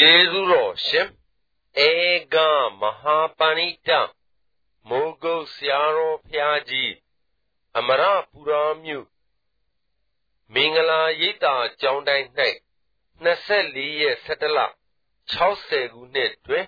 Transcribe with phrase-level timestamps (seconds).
[0.00, 1.08] ကျေးဇူးတော်ရှင်
[1.86, 1.90] ဧ
[2.34, 2.36] က
[2.80, 3.90] မဟာပဏိတ
[4.88, 6.92] မိုးကုတ်ဆရာတော်ဖျားကြီး
[7.76, 9.06] အမရပူရာမြို့
[10.54, 12.28] မင်္ဂလာရိပ်သာကျောင်းတိုင်း၌
[13.24, 14.58] 24ရက်17လ
[15.32, 16.66] 60ခုနှစ်တွင်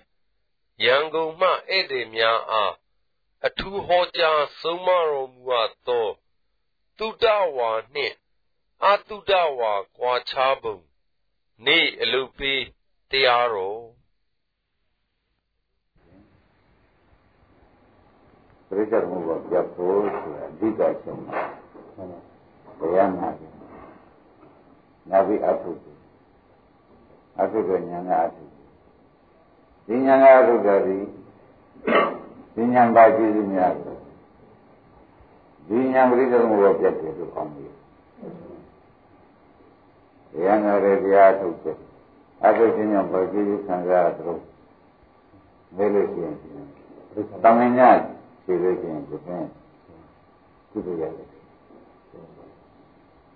[0.85, 2.73] ရန်ကုန်မှဧည့်သည်များအား
[3.45, 6.09] အထူးဟောကြားဆုံးမတော်မူအပ်သော
[6.97, 7.25] တုဒ္ဒ
[7.57, 8.15] ဝါနှင့်
[8.85, 10.77] အတုဒ္ဒဝါကွာခြားပုံ
[11.65, 12.61] နေ့အလုပေး
[13.11, 13.79] တရားတော်
[18.67, 21.41] ပြိဿမှုကပြတ်ဖို့ဆိုတာအဓိကဆုံးတာ
[22.79, 23.51] တရားနာတယ်
[25.09, 25.71] နာပြီးအထု
[27.39, 28.43] အထုကညာနာအထု
[29.87, 30.97] ဒီညာနာအထုကဒီ
[32.55, 33.99] ဒီညာပါကြည့်များတယ်
[35.67, 37.73] ဒီညာပြိဿမှုကပြတ်တယ်လို့အောင်းပြီး
[40.31, 41.77] တရားနာတဲ့တရားထုတ်တယ်
[42.45, 44.39] အထုချင်းကြောင့်ဘာကြည့်ခံစားရတော့
[45.77, 46.35] မဲလို့ရှိရင်
[47.43, 47.89] တမင်ညာ
[48.43, 49.43] ခြေလို့ရှိရင်ဒီပင်
[50.71, 51.27] ကုသိုလ်ရတယ်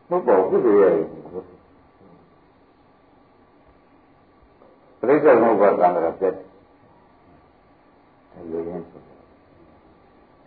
[0.10, 1.06] မဟုတ်ပါဘူးကုသိုလ်ရတယ်
[5.00, 6.38] ပြိဿမဟုတ်ပါတန်ခါပြတ်တ
[8.38, 9.02] ယ်လို့ရင်းဆို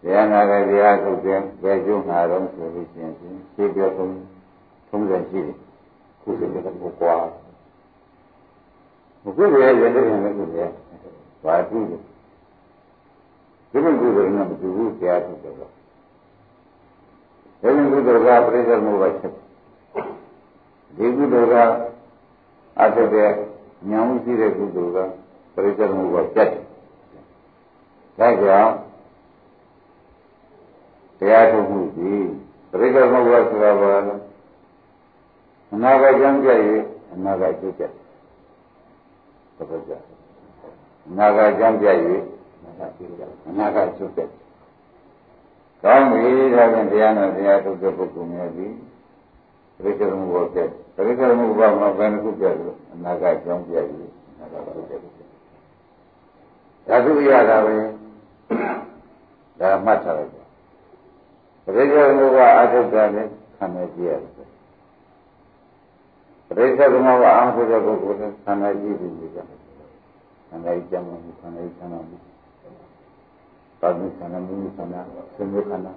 [0.02, 4.12] တရားနာတဲ့တရားထုတ်တယ်ဘယ်ကျုံမှာတော့ဆိုလို့ရှိရင်ရှင်းပြဆုံး
[4.88, 5.56] ထုံးစံရှိတယ်
[6.22, 7.16] ကုသိုလ်ကတော့ကွာ
[7.46, 7.47] မ
[9.36, 10.72] ကုသိုလ်ရဲ့ရတဲ့ရင်လည်းကုသိုလ်
[11.44, 12.04] ဘာကုသိုလ်
[13.70, 15.72] ဒီလိုကုသိုလ်နဲ့မတူဘူးတရားထုတ်တယ်တော့
[17.60, 19.32] ဒီလိုကုသိုလ်ကပြိဿမှုပဲဖြစ်
[20.96, 21.54] ဒီကုသိုလ်က
[22.80, 23.30] အထက်တဲ့
[23.90, 24.98] ဉာဏ်ရှိတဲ့ကုသိုလ်က
[25.54, 26.64] ပြိဿမှုပဲပြတ်တယ်
[28.18, 28.72] ဒါကြောင့်
[31.18, 32.12] တရားထုတ်မှုဒီ
[32.70, 34.14] ပြိဿမှုပဲဆိုတာဘာလဲ
[35.72, 36.82] အနာဂတ်ကြောင့်ကြည့်
[37.12, 37.84] အနာဂတ်ကျုပ်ကြ
[39.58, 39.92] သဘောကျ
[41.08, 42.22] အနာဂတ်ကြောင့်ကြည့်
[43.48, 44.28] အနာဂတ်ချုပ်တဲ့
[45.82, 48.72] ကောင်းပြီဒါဖြင့်တရားနဲ့တရားထုတ်တဲ့ပုဂ္ဂိုလ်များသည်
[49.76, 55.00] ပရိစ္ဆေမှုဘောပြတ်ပရိစ္ဆေမှုဘောမှာဘယ်နှခုပြတ်လို့အနာဂတ်ကြောင်းပြတ်ပြီအနာဂတ်ချုပ်တဲ့
[56.88, 57.76] ဓာတုရတာပဲ
[59.60, 60.42] ဒါမှတ်ထားလိုက်ပါ
[61.64, 63.26] ပရိစ္ဆေမှုကအထုတ်တာနဲ့
[63.56, 64.48] ခံနေကြရတယ်
[66.48, 69.46] ပရိစ္ဆေမှုကအာထုတ်တဲ့ပုဂ္ဂိုလ်နဲ့ခံနေကြည့်ပြီးကြတယ်
[70.48, 72.28] ခံနေကြမှာခံနေခံနေ
[73.80, 75.00] သာမခန္ဓာမူခန္ဓာ
[75.36, 75.92] သင်္ခန္ဓာ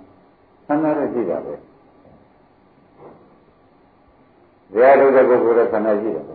[0.66, 1.53] ခန္ဓာရရှိတာပဲ
[4.72, 6.25] တရားထုတ်တဲ့ပုဂ္ဂိုလ်ရဲ့ခန္ဓာရှိတယ်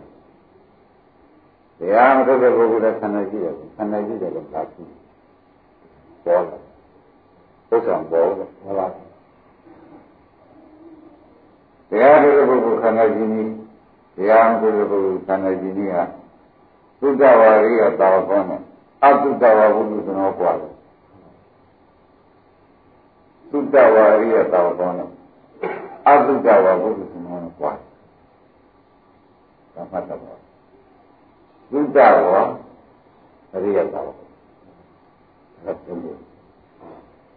[1.79, 4.83] တရားမထုတ်တဲ့ပုဂ္ဂိုလ်ရဲ့ခန္ဓာရှိတယ်ခန္ဓာရှိတယ်လို့သာရှိ
[6.25, 6.57] ပေါ်လာ
[7.69, 8.91] ပုဒ်ဆောင်ပေါ်လာဟုတ်လား
[11.89, 13.66] တရားထုတ်တဲ့ပုဂ္ဂိုလ်ခန္ဓာရှိနည်း
[14.17, 16.03] တရားမထုတ်တဲ့ပုဂ္ဂိုလ်ခန္ဓာရှိနည်းဟာ
[16.99, 18.61] သုဒ္ဓဝါရိယတာဝကောနဲ့
[19.03, 20.73] အသုဒ္ဓဝါဘုဒ္ဓသနောကွာတယ်
[23.51, 25.09] သုတ္တဝါရိယတောကောနဲ့
[26.07, 27.71] အသုတ္တဝါဘုဒ္ဓသမဏကွာ
[29.73, 30.19] သမတ်တော်
[31.71, 31.97] သုတ္တ
[32.29, 32.41] ဝါ
[33.63, 36.19] ရိယတောဟုတ်တယ်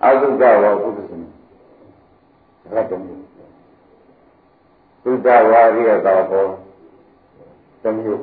[0.02, 1.26] အသုတ္တဝါဘုဒ္ဓသမဏ
[2.72, 3.00] ဟုတ်တယ်
[5.02, 6.69] သုတ္တဝါရိယတောကော
[7.82, 8.22] သမျိုး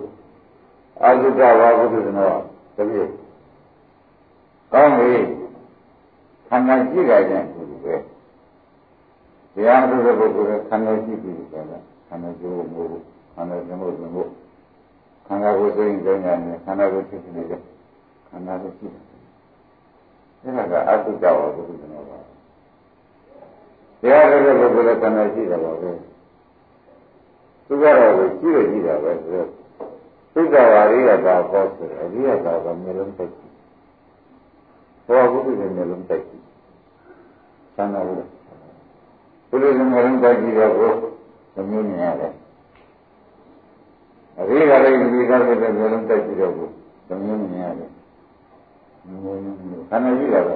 [1.03, 2.29] အသုတ္တဝါဘုဒ္ဓသမဏ
[2.75, 3.11] သမျိုး
[4.73, 5.11] ကောင်းပြီ
[6.47, 7.95] ခန္ဓာရှိကြတဲ့ပုဂ္ဂိုလ်ပဲ
[9.53, 12.87] တရားထုတ်တဲ့ပုဂ္ဂိုလ်ကခန္ဓာရှိပြီဆိုတာခန္ဓာကျိုးမို့
[13.33, 14.29] ခန္ဓာကျမို့မို့
[15.27, 17.61] ခန္ဓာကိုယ်စိတ်ကြောင့်ညာနဲ့ခန္ဓာကိုယ်ဖြစ်နေတယ်
[18.29, 19.03] ခန္ဓာကိုရှိတယ်
[20.41, 22.19] အဲဒါကအတုကြောင့်ဘုရားကျွန်တော်ပါ
[24.01, 25.91] တရားထုတ်တဲ့ပုဂ္ဂိုလ်ကခန္ဓာရှိတယ်ပါပဲ
[27.67, 29.49] သူကတော့ရှိရရှိတာပဲဆိုတော့
[30.33, 33.25] သုဒ္ဓဝါရိယတာဟောဆိုအရိယတာကမျိုးလုံးသိ
[35.07, 36.43] ဘောဘုရားမျိုးလုံးတိုက်ကြည့်
[37.75, 38.29] သံဃာဘုရား
[39.49, 40.91] ဘုရားမျိုးလုံးတိုက်ကြည့်တော့ကို
[41.55, 42.33] သမီးမြင်ရတယ်
[44.37, 46.67] အရိယာလေးဒီကားတဲ့မျိုးလုံးတိုက်ကြည့်တော့ကို
[47.07, 47.89] သမီးမြင်ရတယ်
[49.05, 50.55] မျိုးမျိုးခန္ဓာကြီးတာပဲ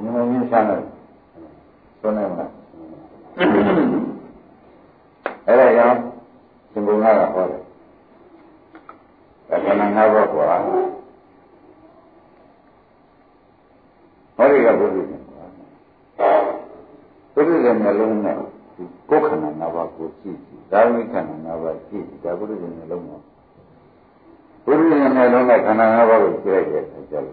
[0.00, 0.80] မျိုးမျိုးဆန်းတယ်
[2.00, 2.46] ဆိုနေမှာ
[5.46, 5.96] အဲ့ဒါကြောင့်
[6.72, 6.98] သင်္ဘုံက
[7.34, 7.60] ဟောတယ်
[9.48, 18.36] ဒါကနငါးဘောကွာဟောဒီကဘုရားရှင်ဘုရားရှင်မျိုးလုံးနဲ့
[19.08, 23.18] ကိုယ်ခန္ဓာ၅ပါးကိုကြည့်ကြည့်ဒါဝိခန္ဓာ၅ပါးကြည့်ကြည့်ဒါဘုရားရှင်မျိုးလုံးမှာ
[24.66, 27.24] ဘုရားရှင်မျိုးလုံးနဲ့ခန္ဓာ၅ပါးကိုကြည့်လိုက်တဲ့အခါကျတော့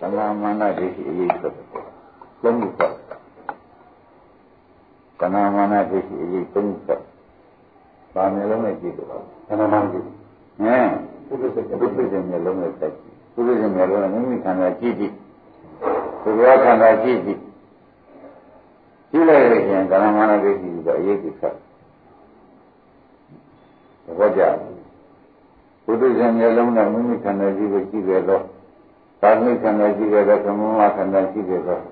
[0.00, 1.66] သမာမာနဒိဋ္ဌိအရေးသက်တယ်
[2.42, 2.92] သုံးခုပတ်
[5.20, 7.02] သမာမာနဒိဋ္ဌိအရေးသုံးခုပတ်
[8.14, 10.88] ဗာမျိုးလုံးနဲ့ကြည့်တော့သမာမာနဒိဋ္ဌိဟမ်
[11.26, 15.12] ပုရိသေပုရိသေမျက်လုံးနဲ့တိုက်ကြည့်ပုရိသေမျက်လုံးနဲ့မိမိခန္ဓာကြည့်ကြည့်
[16.22, 17.40] သူတော်ခန္ဓာကြည့်ကြည့်
[19.10, 21.54] ကြည့်လိုက်လို့ရှိရင်ကာလမာနဒိဋ္ဌိတော့အရေးကြီးဆက်
[24.04, 24.42] သဘောကျ
[25.84, 28.42] ပုရိသေမျက်လုံးနဲ့မိမိခန္ဓာကြည့်ကိုကြည့်ရတော့
[29.20, 31.82] သာမိခန္ဓာကြည့်ရတော့သမမခန္ဓာကြည့်ရတော့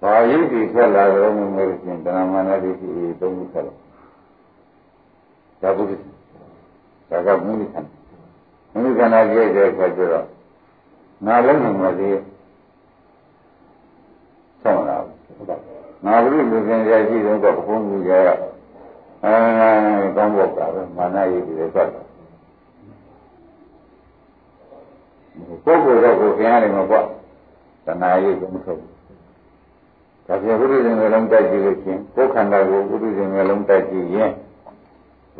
[0.00, 2.88] ဘာယုတ်ဒီဆက်လာတော့မြင်လို့ရှိရင်ကာလမာနဒိဋ္ဌိ
[3.20, 3.74] သုံးခုဆက်လာ
[5.60, 6.06] ဒါပုရိသေ
[7.10, 7.92] ဒါကမိမိခန္ဓာ
[8.72, 10.26] မိမိခန္ဓာကြည့်တဲ့အခါကျတော့
[11.26, 12.10] ငါလုံးနေမှာဒီ
[14.62, 14.96] ဆောင်းလာ
[16.04, 18.10] ငါဘုရုလူခင်ရရှိတော့ဘုန်းကြီးက
[19.24, 19.32] အဲ
[20.16, 22.02] ကောင်းဖို့ကပဲမာနရည်တွေသက်တာ
[25.64, 27.04] ပုဂ္ဂိုလ်တော့ကိုခင်ရတယ်မပေါ့
[27.84, 28.89] တဏှာရည်ကိုမထုတ်ဘူး
[30.30, 34.30] ဒါပြန်ဘုရုရှင်မျိုးလုံးတိုက်ကြည့်လို့ချင်းကိုယ်ခန္ဓာကိုဘုရုရှင်မျိုးလုံးတိုက်ကြည့်ရင်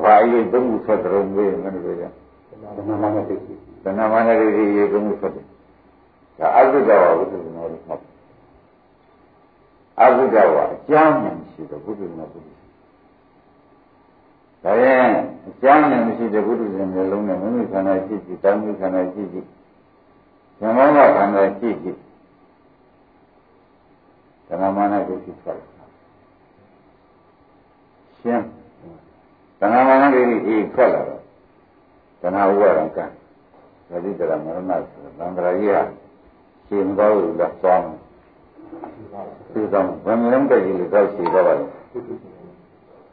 [0.02, 2.04] ဘာအရေးသုံးခုဆက်တုံးမေးမလို့ပြောကြ
[2.76, 5.44] တဏှာမာနဒိဋ္ဌိတဏှာမာနဒိဋ္ဌိရေသုံးခုဆက်တယ်
[6.38, 8.00] ဒါအသုဒ္ဓဝါဘုသူရှင်တော်လို့မှတ်
[10.00, 12.70] အသုဒ္ဓဝါအကြောင်းနဲ့ရှိတော့ဘုသူရှင်တော်ဘုသူရှင်
[14.64, 15.10] ဒါရင်
[15.48, 19.40] အကြောင်းနဲ့မရှိတဲ့ဘုသူရှင်မျိုးလုံးနဲ့မိမိခန္ဓာရှိရှိတောင်းမိခန္ဓာရှိရှိ
[20.58, 21.90] ဇမောကခန္ဓာရှိရှိ
[24.50, 25.58] တဏှာမာနဒိဋ္ဌိဆက်
[28.20, 28.44] ရှင်း
[29.60, 31.22] တဏှာမာနဒိဋ္ဌိအေးထွက်လာတော့
[32.22, 33.04] တဏှာဥပါဒံကံ
[33.88, 35.82] သတိတရမရဏဆိုသံဃာကြီးဟာ
[36.66, 37.96] ရှင်တော်လို့လက်သွားမယ်
[39.52, 41.64] ဒီတော့ဘယ်မျိုးတည်းကြီးလို့တော့ရှိတော့ပါလဲ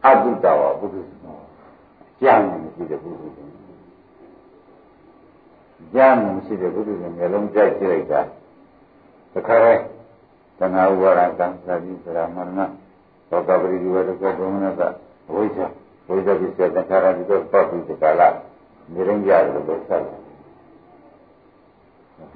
[0.06, 0.96] အတုတဝဘုဒ္ဓ
[2.22, 3.24] ကျမ်းမရှိတဲ့ဘုဒ္ဓ
[5.94, 8.22] ကျမ်းမရှိတဲ့ဘုဒ္ဓရဲ့မျိုးလုံးကြိုက်ကြည့်လိုက်တာ
[9.34, 9.74] တခါရဲ
[10.60, 12.60] တဏှာဥပါဒံကံသတိတရမရဏ
[13.30, 14.82] သောကပရိဒီဝတ္တကဘုံနက
[15.34, 15.58] ဝိဇ္ဇ
[16.08, 18.30] ဝိဇ္ဇပိစေတခါရဒီတော့ပတ်ပြီးဒီကလာ
[18.94, 20.20] နေရင်ကြတယ်လို့ဆက်တယ်။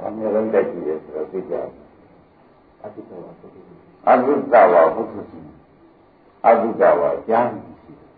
[0.05, 1.67] အမြဲတမ်းတက်ကြည့်ရဆိုတော့သိကြတယ်။
[2.83, 5.45] အတုတဝါပုထုရှင်အတုတဝါပုထုရှင်
[6.45, 7.49] အတုတဝါကျမ်း
[7.81, 8.09] ရှိတယ်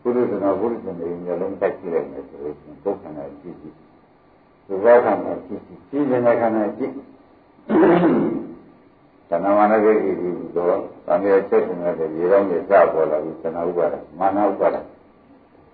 [0.02, 3.74] ပုထုရှင်တော်ပုထုရှင်တွေမျိုးလုံးတက်ကြည့်လိုက်မယ်ဆိုရင်ပုဂ္ဂနာကြည့်ကြည့်။
[4.66, 6.92] ဒီဘောခန္ဓာကြည့်ကြည့်။ကြည့်နေတဲ့ခန္ဓာကြည့်။
[9.32, 10.10] တဏှာမာနဂိတိ
[10.56, 10.76] တော့
[11.06, 14.76] သံဃာချက်နေတဲ့ရေတော်မြေစပေါ်လာပြီးသဏှာဥပါဒမာနဥပါဒ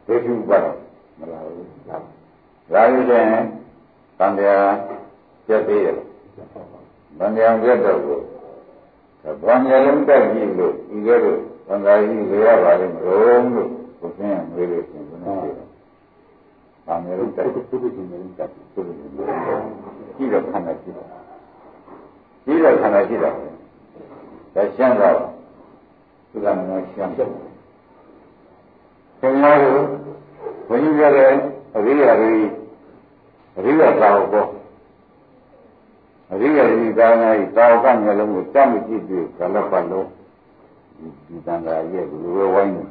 [0.07, 0.67] ဒိဋ္ဌိဥပါဒ
[1.19, 3.25] မလာဘူး။ဒါရည်တဲ့
[4.19, 4.55] သံဃာ
[5.47, 5.95] ပြတ်သေးတယ်။
[7.19, 8.19] ဗန္ဓယံပြတ်တော့ကို
[9.45, 13.69] ဗန္ဓယလုံးတက်ကြည့်လို့ဒီကဲတော့သံဃာကြီးလေရပါလိမ့်မလို့လို့
[14.01, 15.67] ဘုရင်မေးလို့ရှင်ဘုရားပြောတယ်။
[16.87, 19.31] ဗန္ဓယလုံးတက်ပုဂ္ဂိုလ်ရှင်လုံးတက်ပုဂ္ဂိုလ်ရှင်လုံး
[20.17, 21.18] ကြည့်တော့ခန္ဓာကြည့်
[22.47, 23.35] တော့ကြည့်တော့ခန္ဓာကြည့်တော့
[24.55, 25.17] ဒါရှင်းတော့
[26.31, 27.29] သူကမင်းရှင်းတယ်။
[29.21, 29.81] ခင်ဗျားတို့
[30.69, 31.31] ဘုန်းကြီးပြောတဲ့
[31.77, 32.33] အရိယာတွေ
[33.57, 34.51] အရိယာသာဟုတ်
[36.33, 40.09] အရိယာဒီကာနာဤတာဝကမျက်လုံးကိုတတ်မကြည့်ပြီးကလပတ်လုံး
[41.27, 42.83] ဒီတန်ခါရဲ့ဒီလိုဝိုင်းနေ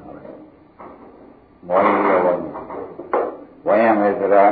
[1.67, 2.41] ဝိုင်းရဝိုင်း
[3.65, 4.43] ဝိုင်းရမယ်ဆိုတာ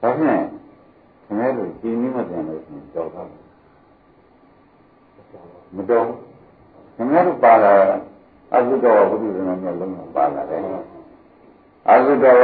[0.00, 0.42] ဒါဖြင့်
[1.24, 3.22] ခင်ဗျားတို့ဒီနည်းမပြန်လို့ရှင်ကြောက်တာ
[5.76, 6.04] မတော်
[6.94, 7.74] ခင်ဗျားတို့ပါလာ
[8.52, 10.60] အသုတော်ဘုဒ္ဓဇနာမျက်လုံးကိုပါလာတယ်
[11.90, 12.36] အသုတော်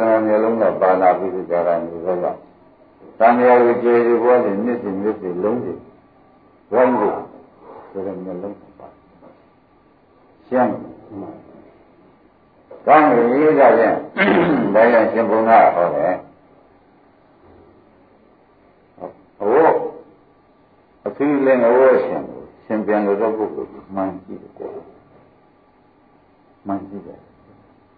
[0.00, 2.30] ဘုဒ္ဓဇနာမျက်လုံးကပါလာပြီးကြတာမျိုးတော့သံ
[3.38, 5.72] ဃာကိုကျေကျေပေါ်နေနှစ်စီနှစ်စီလုံးစီ
[6.72, 7.12] ဝိုင်းကို
[7.90, 8.88] ဆိုတဲ့မျိုးလုံးပါ
[10.48, 10.72] ရှင်း
[12.86, 13.96] ကောင်းပြီဒါဖြင့်
[14.74, 16.14] ဒါရရှင်ဘုံကဟောတယ်
[19.38, 19.66] ဟို
[21.06, 22.22] အသီးလည်းဟောရှင်
[22.64, 24.72] ရှင်ပြန်လို့တော့ပုဂ္ဂိုလ်မှန်ကြည့်တယ်
[26.66, 27.18] မှန်ကြည့်တယ်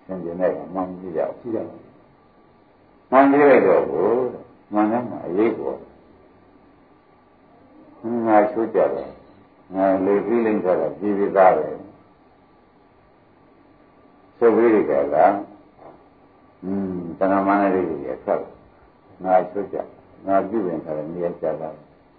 [0.05, 1.92] ရှင်ပြန်တဲ့ကမှန်ကြည့်ရအောင်ကြည့်ရအောင်
[3.13, 4.27] မှန်ကြည့်လိုက်တော့ဘုရား
[4.73, 5.79] မှန်တယ်မှာအရေးပေါ်
[8.27, 9.09] ငါချိုးကြတယ်
[9.75, 11.67] ငါလေပြီးလိမ့်ကြတာပြည်ပြီးသားပဲ
[14.39, 15.35] သုတ်ပြီးကြလား
[16.65, 18.43] อืมတဏမာနလေးတွေဆက်
[19.25, 19.77] ငါချိုးကြ
[20.27, 21.69] ငါပြုပြင်ထားတယ်နေရာကြတာ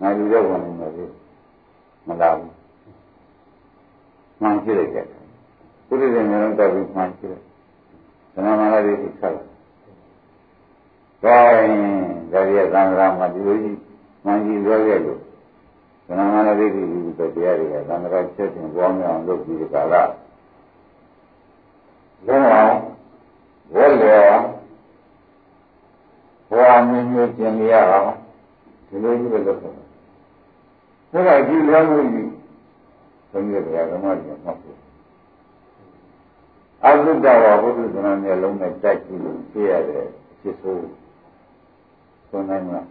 [0.01, 1.09] ငါလူတော့ဝင်နေတယ်
[2.07, 2.53] မလာဘူး
[4.41, 5.05] မှန်ကြည့်လိုက်ကြတယ်
[5.87, 7.43] ပုရိသေမျိုးတော့ပြီးမှန်ကြည့်လိုက်
[8.33, 9.52] တဏမာနလေးတွေဆက်
[11.23, 11.75] ဒါရင်
[12.31, 13.79] ဒါရီသံဃာမှာဒီလိုကြီး
[14.25, 15.19] မှန်ကြီးလွှဲခဲ့လို့
[16.07, 20.03] သနမနဒိဋ္ဌိဒီလိုတရားတွေကသံဃာချက်ချင်းပွားများအောင်လုပ်ပြီးဒီကလာ
[22.27, 22.75] လုံးအောင်
[23.73, 24.27] ဝဲလျော
[26.49, 28.11] ဘဝမြင့်မြင့်ကျင်ရအောင်
[28.87, 29.73] ဒီလိုကြီးပဲလုပ်တယ်။
[31.11, 32.29] ဒါကဒီလွှမ်းလို့ကြီး
[33.31, 34.77] ဘုန်းကြီးတရားဓမ္မတွေမှတ်ဖို့
[36.85, 40.05] အသုတ္တဝါဘုဒ္ဓဇနာမျက်လုံးနဲ့ကြိုက်ကြည့်လို့သိရတယ်
[40.41, 41.02] ဖြစ်ဆိုး
[42.33, 42.81] ဆိုနိုင်မှာ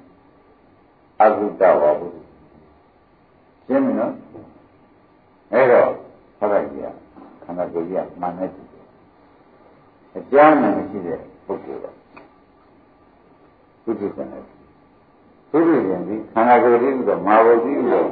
[1.22, 2.06] အကုတဝါဘု
[3.66, 4.12] ရှင်းမနော်
[5.52, 5.88] အဲ့တော့
[6.38, 6.80] ဟောလိုက်ကြ
[7.42, 8.50] ခန္ဓာကိုယ်ကြီးကမှန်တယ်
[10.16, 11.86] အကြောင်းနဲ့မရှိတဲ့ပုဂ္ဂိုလ်က
[13.84, 14.34] ဘုဒ္ဓဆန္ဒ
[15.50, 18.04] ဘုဒ္ဓရှင်ဒီခန္ဓာကိုယ်ကြီးကမာဘုကြီးကို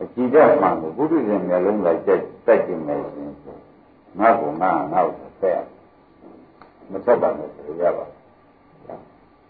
[0.00, 3.34] အကြည့်တော့မှန်ကိုဘုဒ္ဓရှင်မျက်လုံးကကြက်တက်ကြည့်မယ်ဆိုရင်
[4.18, 5.62] ငါ့ကိုငါငါ့ကိုဆက်
[6.90, 8.19] မဆက်ပါနဲ့ဆိုရပါ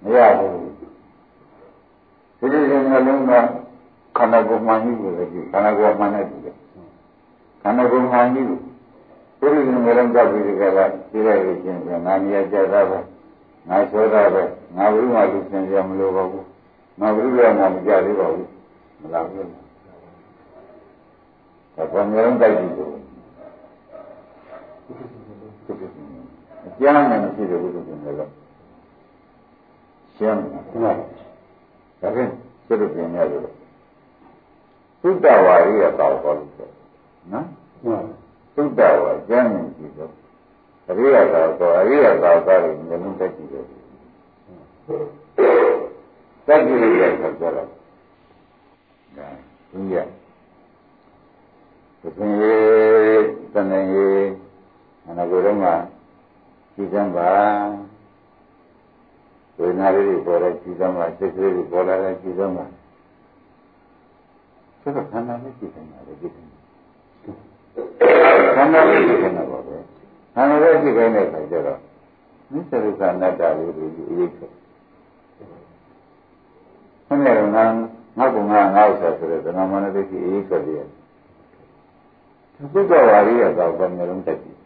[0.03, 0.53] မရဘူး
[2.39, 3.33] ဘုဒ္ဓရှင်မျက်လုံးက
[4.17, 6.57] ခန္ဓာကိုယ်မှန်ကြီးကိုကြည့်ခန္ဓာကိုယ်မှန်တဲ့ကြည့်
[7.63, 8.59] ခန္ဓာကိုယ်မှန်ကြီးကို
[9.41, 12.99] ဘုရားရှင်မျိုးလုံးကြောက်ပြီးဒီကလာပြည့်လိုက်လို့ရှင်ပြန်ငါမြတ်ကြတာပဲ
[13.69, 14.43] ငါသောတာပဲ
[14.77, 16.47] ငါဘုရားလူဆင်ရမလို့ပါဘူး
[17.01, 18.49] ငါဘုရားငါမကြသေးပါဘူး
[19.01, 19.49] မလားဘူး
[21.77, 22.93] ဒါကမျိုးလုံးတိုက်ကြည့်လို့
[26.67, 28.40] အကျမ်းနဲ့မရှိတဲ့ဘုရားရှင်မျိုးလုံး
[30.21, 30.63] ရှင်းတယ်
[32.01, 32.31] ဒါဖြင့်
[32.67, 33.43] သူတို့ပြင်ရလို့
[35.01, 36.69] သုတ္တဝါရိယတောက်ခေါ်လို့ဆို
[37.33, 37.47] နော်
[38.55, 40.13] သုတ္တဝါကျမ်းမြင်ကြည့်တော့
[40.89, 43.65] အရိယသာတော့အရိယသာသာတွေမြင်လို့တက်ကြည့်တယ်
[46.47, 47.65] တက်ကြည့်ရတဲ့အခါကျတော့ဒါ
[49.71, 49.97] ဒီရ
[52.17, 52.57] သင်ရေ
[53.53, 54.09] တဏ္ဍရေ
[55.07, 55.69] အနာကိုယ်တော့မှ
[56.75, 57.31] ကြည်စမ်းပါ
[59.61, 62.65] ဝေဒနာလေးတွေပေါ်တဲ့ကြည်စမ်းပါစိတ်ကလေးတွေပေါ်လာတဲ့ကြည်စမ်းပါ
[64.81, 66.49] ဆိုတော့ခန္ဓာနဲ့ကြည်စမ်းပါလေကြည်စမ်း
[68.57, 69.77] ခန္ဓာလေးကြည်စမ်းတာပါပဲ
[70.35, 71.81] ခန္ဓာလေးကြည်ခိုင်းတဲ့အခါကျတော့
[72.53, 74.53] နိစ္စဒုက္ခအနတ္တလေးတွေအရေးချက်
[77.07, 77.65] ဆင်းရဲတော့ငါ
[78.19, 80.75] ငါ့ကငါငါ့ဥစ္စာဆိုတဲ့သဏ္ဍာန်မနတိအရေးချက်တွေ
[82.73, 84.60] သုတ္တဝါရိယသောဘယ်မျိုးလုံးတက်ကြည့်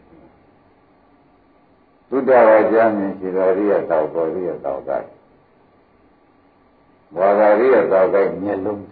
[2.09, 4.89] သုတ္တဝါကျမ်းမြင်ရှိတော်ရိယသောဘောရိယသောက
[7.17, 8.83] ဝါဂရိယသောကမျက်လုံး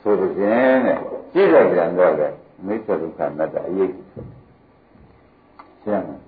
[0.00, 0.98] ဆိုတဲ့ကျင်းတဲ့
[1.32, 2.28] ကြည့်တော့ပြန်တော့လေ
[2.66, 4.08] မိစ္ဆဒုက္ခအနတ္တအရေးကြီး
[5.84, 6.18] ရှင်းတယ်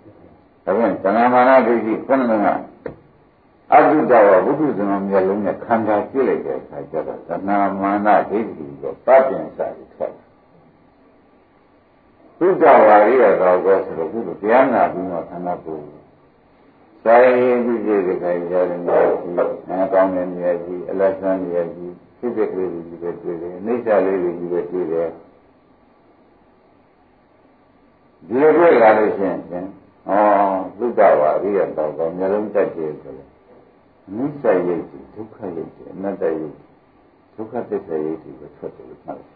[0.64, 2.47] ဒါပြန်သံဃာမာနဒိဋ္ဌိခုနက
[3.73, 9.84] အတုတဝဘုဒ္ဓဇမမျက်လုံးနဲ့ခန္ဓာကြည့်လိုက်တဲ့အခါကျတော့သဏမာနဒိဋ္ဌိကိုပပြင်စာပြီးထွက်
[12.45, 15.85] သုတ္တဝါရိယတော်ကောဆိုတော့ဘုရားတရားနာပြီးတော့ခန္ဓာကိုယ်
[17.05, 17.31] ဆိုင်
[17.65, 19.35] ပြီးကြည့်ကြခိုင်ကြတယ်များကြီး
[19.69, 25.09] နာကောင်းတဲ့နေရာကြီးအလတ်ဆန်းနေရာကြီးဖြစ်တဲ့ကလေးကြီးပဲတွေ့တယ်အိဋ္ဌာလေးကြီးပဲတွေ့တယ်
[28.27, 29.51] ဒီလိုတွေ့လာလို့ရှိရင်ဩ
[30.79, 33.29] သုတ္တဝါရိယတော်ကောမျိုးလုံးတက်ကြည့်ဆိုတယ်
[34.17, 34.83] နိစ္စယိတ်
[35.15, 36.55] ဒုက္ခယိတ်အနတ္တယိတ်
[37.35, 39.29] ဒုက္ခသစ္စာယိတ်ကိုထွက်တယ်လို့မှတ်တယ်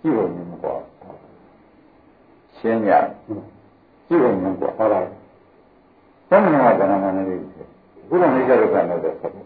[0.00, 0.76] ကြည့်လို့မကွာ
[2.58, 2.92] ရှင်းရ
[4.06, 5.06] ကြည့်လို့မကွာဟုတ်လား
[6.28, 7.40] သမဏကကဏ္ဍနဲ့လေး
[8.08, 9.44] ဘုရားနိစ္စဒုက္ခနဲ့ဆက်တယ်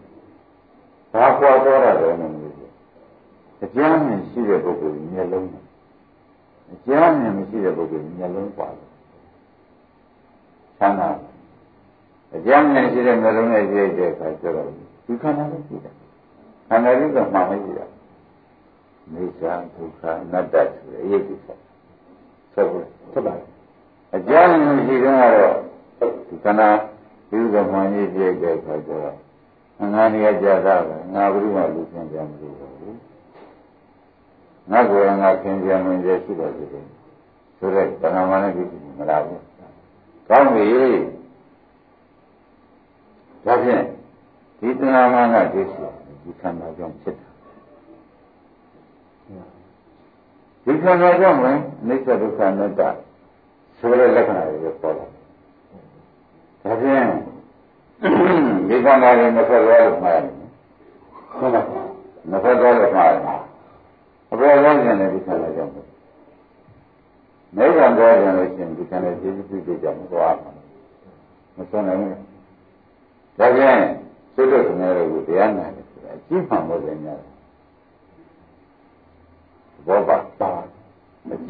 [1.13, 2.53] ဘာကွာတော့တယ်မလို့
[3.63, 5.47] အကျမ်းနဲ့ရှိတဲ့ပုဂ္ဂိုလ်မျက်လုံး
[6.73, 8.89] အကျမ်းနဲ့မရှိတဲ့ပုဂ္ဂိုလ်မျက်လုံးပါတယ်
[10.79, 11.01] ဆန္ဒ
[12.35, 14.67] အကျမ်းနဲ့ရှိတဲ့မျက်လုံးနဲ့ရှိတဲ့အခါကျတော့
[15.05, 15.93] ဒီခန္ဓာလေးရှိတယ်
[16.67, 17.85] ခန္ဓာလေးကမှမရှိတာ
[19.13, 21.59] နေစာဒုက္ခအနတ္တဆိုတဲ့အရေးကြီးတယ်
[22.53, 23.35] ဆက်ဖို့ဆက်ပါ
[24.15, 25.55] အကျမ်းနဲ့ရှိတဲ့ကတော့
[26.27, 26.69] ဒီခန္ဓာ
[27.29, 32.99] ဒီကမှကြီးပြည့်တဲ့အခါကျတော့ငါနေရကြတာပဲငါဘုရားလူချင်းကြမလို့ဘူး
[34.71, 36.65] ငါကိုယ်ငါခင်ကြမင်းကျရှိတော်ပြီ
[37.57, 39.41] ဆိုတော့တဏှာမနဲ့ကြည့်မလားဘူး
[40.29, 40.67] ကောင်းပြီ
[43.45, 43.83] ဒါဖြင့်
[44.59, 45.85] ဒီတဏှာမနဒိဋ္ဌိ
[46.23, 47.29] ဒီခန္ဓာကြောင့်ဖြစ်တာ
[50.65, 52.81] ဒီခန္ဓာကြောင့်ဝင်အိဋ္ဌဒုက္ခအနတ္တ
[53.77, 55.05] ဆိုတဲ့လက္ခဏာတွေပေါ်လာ
[56.63, 57.05] ဒါဖြင့်
[58.67, 60.33] ဒီခန္ဓာတွေနှစ်ဖက်သွားလို့မှားတယ်
[61.39, 61.65] ဟုတ်လား
[62.29, 63.21] နှစ်ဖက်သွားလို့မှားတယ်
[64.31, 65.73] အပေါ်ဆုံးကျင်တဲ့ဒီခန္ဓာကြောင့်
[67.57, 70.51] နိဗ္ဗာန်သွားကြလို့ရှိရင်ဒီခန္ဓာကျေစုပြုကြမှာသွားမှာ
[71.57, 72.09] မဆုံးနိုင်ဘူး
[73.39, 73.77] ဒါပြန်
[74.35, 77.19] သုတ္တခမဲတို့ကိုတရားနာတယ်ဆိုတာအကြည့်မှမဟုတ်ဘူးများ
[79.87, 80.17] ဘောပါ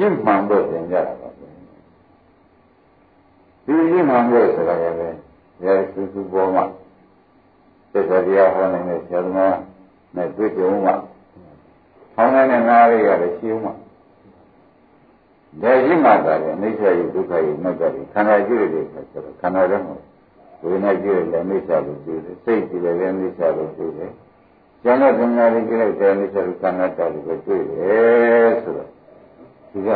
[0.04, 1.46] ပါအကြည့်မှန်ဖို့သင်ကြတာပါဒီ
[3.66, 5.18] အကြည့်မှန်ဖို့ဆိုတာကလည်း
[5.64, 6.64] ရဲစုစုပေါ်မှာ
[7.92, 9.56] သစ္စာတရားဟောနိုင်တဲ့ဆရာသမား
[10.16, 10.94] နဲ့တွေ့ကြုံမှာ
[12.16, 13.74] ဟောင်းတဲ့ငါးလေးရတယ်ရှိဦးမှာ
[15.62, 19.84] ဒါရှိမှသာလေအိဋ္ဌယဒုက္ခယမတ္တယခန္ဓာကြည့်ရတဲ့အခါကျတော့ခန္ဓာတော့
[20.62, 24.12] ဝေဒနာကြည့်ရလည်းအိဋ္ဌလို့ကြည့်တယ်စိတ်ကြည့်လည်းအိဋ္ဌလို့ကြည့်တယ်
[24.84, 28.90] ကျန်တဲ့ခန္ဓာတွေကြည့်လိုက်တယ်အိဋ္ဌလို့ခန္ဓာတော်ကိုတွေ့တယ်ဆိုတော့
[29.74, 29.90] ဒီက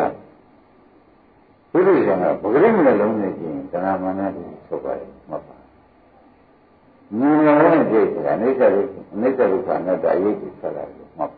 [1.72, 5.58] ဘုရားရှင်ကပဂရိမနဲ့လုံးနေခြင်းတဏှာမာနတွေထုတ်ပါတယ်မှတ်ပါ
[7.18, 11.34] မြင်ရတဲ့ကြိတ်ကအနိစ္စဒုက္ခအနိစ္စဒုက္ခအနတ္တအရေးကြီးဆက်လာတယ်ဟုတ်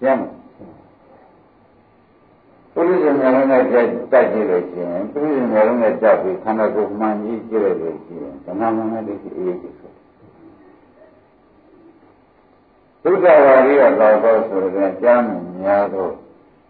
[0.00, 0.20] ကျမ်း
[2.72, 9.94] ပုရိသေမျိုးလုံးနဲ့တက်တက်ကြည့်လို့ရှိရင်ပုရိသေမျိုးလုံးနဲ့တက်ပြီးခန္ဓာကိုယ်မှန်ကြီးကြည့်လိုက်လို့ရှိရင်ဓမ္မမနတိအရေးကြီးဆက်
[13.02, 15.24] ဒုက္ခဝါရိယသောသောဆိုတဲ့ကျမ်း
[15.62, 16.08] များသော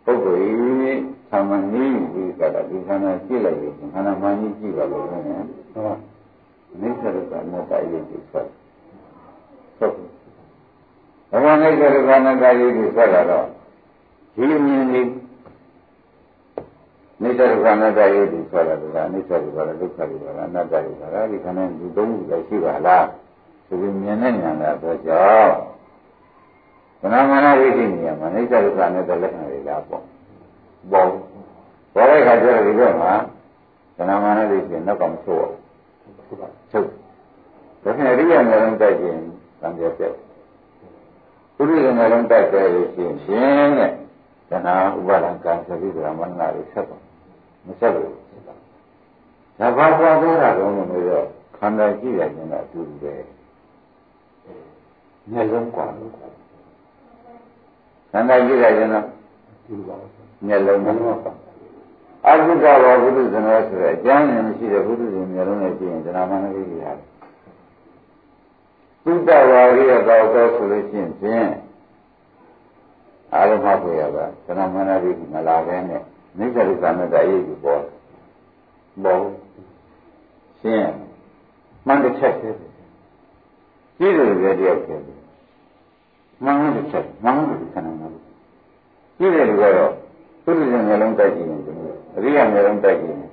[0.05, 0.51] ပုဂ္ဂိုလ်
[0.91, 0.93] ဤ
[1.31, 5.25] သမဏီပြီးကြတာဒီခန္ဓာကြည့်လိုက်လို့ခန္ဓာမှန်ကြီးကြည့်ပါလို့လည်း
[5.75, 6.01] ဟုတ်
[6.81, 8.47] နိစ္စဒုက္ခအနတ္တအရေးကြီးဆက်
[9.79, 9.95] ဟုတ်
[11.31, 13.47] ဘဝနိစ္စဒုက္ခအနတ္တအရေးကြီးဆက်လာတော့
[14.35, 15.03] ဒီမြင်နေ
[17.23, 23.07] နိစ္စဒုက္ခအနတ္တအရေးကြီးဆက်လာတော့အနိစ္စဒုက္ခဒုက္ခဒုက္ခအနတ္တဒုက္ခဒီခန္ဓာဒီသုံးခုလည်းရှိပါလား
[23.67, 25.55] ဆိုပြီးမြင်နေညာတာဆိုကြောင့်
[27.01, 30.05] ခန္ဓာမနာဝိသိနေရမှာနိစ္စဒုက္ခနဲ့တဲ့လက္ခဏာ နေတာပေါ့
[30.93, 31.07] ဘော
[31.95, 33.13] ဘောတဲ့ခါကျတော့ဒီဘက်မှာ
[33.97, 35.47] သဏ္ဍာန်နဲ့သိရင်နောက်ကမဆိုး
[36.27, 36.39] ဘူး
[36.71, 36.87] ချုပ်
[37.83, 39.19] ဒါဖြင့်အရိယာမျိုးလုံးတိုက်ရင်
[39.61, 40.15] တံပြက်ပြက်
[41.57, 43.91] ပုရိသေမျိုးလုံးတိုက်တယ်လို့ရှိရင်ရှင်တဲ့
[44.51, 46.97] သဏ္ဍာန်ဥပါဒံကံစရိဒရာမဏနာတွေဆက်ပါ
[47.67, 48.11] မဆက်ဘူး
[49.59, 51.27] ဒါဘာပွားသေးတာတော့မလို့တော့
[51.57, 53.15] ခန္ဓာကြည့်ရခြင်းကအတူတူပဲ
[55.31, 56.11] မျက်လုံးကွာလို့
[58.11, 59.07] ခန္ဓာကြည့်ရခြင်းတော့
[60.47, 61.17] မျက်လုံးကတော့
[62.27, 66.99] အဘုဒ္ဓဘာဝုဒ္ဓဇနောဆိုတဲ့အကျမ်းဉာဏ်မရှိတဲ့ဘုဒ္ဓဇင်မျက်လုံးနဲ့ကြည့်ရင်ဇနာမနလေးကြီးရတယ်
[69.05, 71.49] သုတ္တဝါရိယသောတော့ဆိုလို့ရှိရင်ဖြင့်
[73.35, 76.03] အာရမပြေရပါဇနာမနလေးကြီးမလာဘဲနဲ့
[76.39, 77.83] နိစ္စရိသမတ္တအရေးကြီးပေါ်
[79.05, 79.23] ပေါ်
[80.61, 80.93] ရှင်း
[81.87, 82.71] မှန်တစ်ချက်သေးတယ်
[83.99, 85.21] ကြည့်တယ်ကြတယောက်သေးတယ်
[86.45, 88.22] မှန်တစ်ချက်မှန်တစ်ခဏမှန်
[89.23, 89.91] ကြည့်တယ်လူကတော့
[90.45, 91.61] သုတ္တဇင်မျိုးလုံးတိုက်ကြည့်ရင်
[92.17, 93.29] အရိယာမျိုးလုံးတိုက်ကြည့်ရင်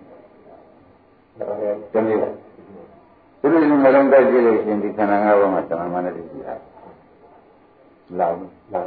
[1.94, 6.56] တမျိုးသုတ္တဇင်မျိုးလုံးတိုက်ကြည့်လို့ရှင်ဒီခန္ဓာငါးပါးမှာတဏှာမနဲ့တည်ကြည့်တာ
[8.20, 8.28] လာ
[8.74, 8.82] လာ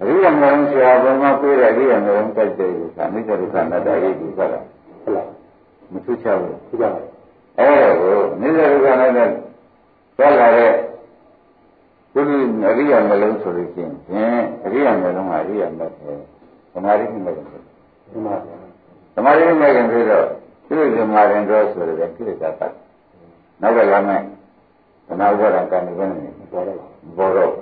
[0.00, 4.60] အရိယာမျိုးလုံးဆရာဘုံမှာပြေးတဲ့အရိယာမျိုးလုံးတိုက်တဲ့ဥစ္စာအနိစ္စဒုက္ခအနတ္တရေးဒီဆိုတာ
[5.02, 5.28] ဟုတ်လား
[5.92, 7.00] မထူးခြားဘူးထူးခြားပါ
[7.58, 9.20] အဲဒါကိုအနိစ္စဒုက္ခအနတ္တ
[10.18, 10.70] သွားလာတဲ့
[12.16, 16.12] ဘုရားအရိယာမျိုးလုံးဆိုလို့ရှိရင်အရိယာမျိုးလုံးကအရိယာမျိုးပဲ
[16.72, 17.44] သမာဓိမဲ့တယ်
[18.12, 18.50] သမာဓိ
[19.14, 20.26] သမာဓိမဲ့ရင်ပြီးတော့
[20.66, 22.72] ကိလေသာမာရင်တော့ဆိုရတဲ့ကိလေသာတတ်
[23.60, 24.22] နောက်ကလာမယ်
[25.06, 26.78] သနာဥပါဒကံနေနေပေါ်တော့
[27.18, 27.52] ပေါ်တော့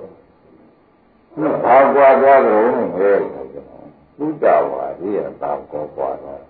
[1.64, 3.12] ဘာကွာသွားကြလို့မဲ
[4.18, 6.42] သုတ္တဝါရိယသာကောကွာတော့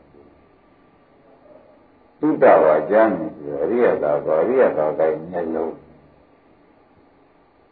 [2.20, 5.74] သုတ္တဝါကျမ်းနေပြီးအရိယသာကောအရိယသာတိုင်းမျက်လုံး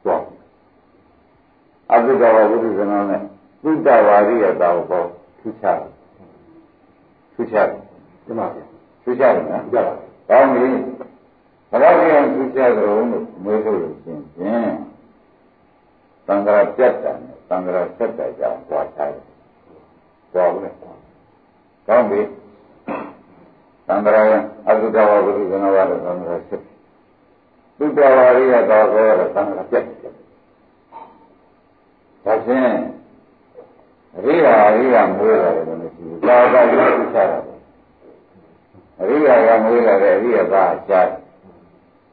[0.05, 0.23] သွား
[1.93, 3.21] အဘုဒ္ဓဝါဘုဒ္ဓဇနောနဲ့
[3.63, 5.03] သုတ္တဝါရိယသာကော
[5.39, 5.79] ထူးခြား
[7.35, 7.67] ထူးခြား
[8.25, 8.47] ဒီမှာ
[9.03, 9.95] ထူးခြားတယ်နော်ကြပါ
[10.29, 10.69] ကောင်းပြီ
[11.71, 13.05] ဘယ်တော့ပြန်ထူးခြားကြလို့
[13.45, 14.73] မွေးလို့ရှင်ဖြင့်
[16.27, 17.17] သံဃာပြတ်တယ်
[17.49, 19.27] သံဃာဆက်တယ်ကြောင့်ကြွားထားတယ်
[20.33, 20.71] ကြွားဘူးလေ
[21.87, 22.21] ကောင်းပြီ
[23.87, 24.33] သံဃာယ
[24.69, 26.72] အတုတဝဘုရုဇနဝရသံဃာဆက်
[27.83, 30.15] သုတ္တဝါရိယသာကောသံဃာပြတ်တယ်
[32.25, 32.75] ဒါဖြင့်
[34.17, 37.55] အရိယာအရိယာမွေးလာတယ်လို့မရှိဘူး။သာသာရုပ်ချတာပဲ။
[39.01, 41.09] အရိယာကမွေးလာတဲ့အရိယာသားရှား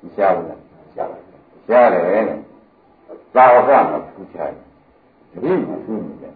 [0.02, 0.60] မရှားဘူးလား။
[0.96, 1.20] ရှားပါ
[1.68, 2.40] ရှားတယ်တဲ့။
[3.36, 4.66] သာဝကမထူးခြားတယ်။
[5.32, 6.34] တတိမထူးနေတယ်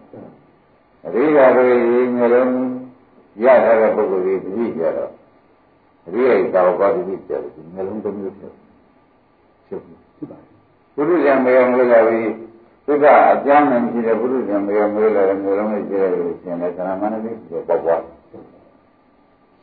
[1.06, 1.68] ။အရိယာတွေ
[2.16, 2.50] မျိုးလုံး
[3.44, 5.10] ရထားတဲ့ပုဂ္ဂိုလ်တွေတတိကြတော့
[6.06, 7.40] အရိယာသာဝကတတိကြတယ်
[7.74, 8.63] မျိုးလုံးတစ်မျိုးဖြစ်
[9.66, 9.80] ဖြစ်
[10.16, 10.50] ဖြစ်ပါတယ်။
[11.08, 12.32] ဘုရားမေယံမွေးလာပြီး
[12.86, 18.00] သူကအကြောင်းနဲ့ရှိတဲ့ဘုရုဇံမေမေးလာတဲ့မျိုးလုံးလေးကြည့်ရလို့ရှင်လည်းသရမဏတိဆိုပေါ့ပေါ့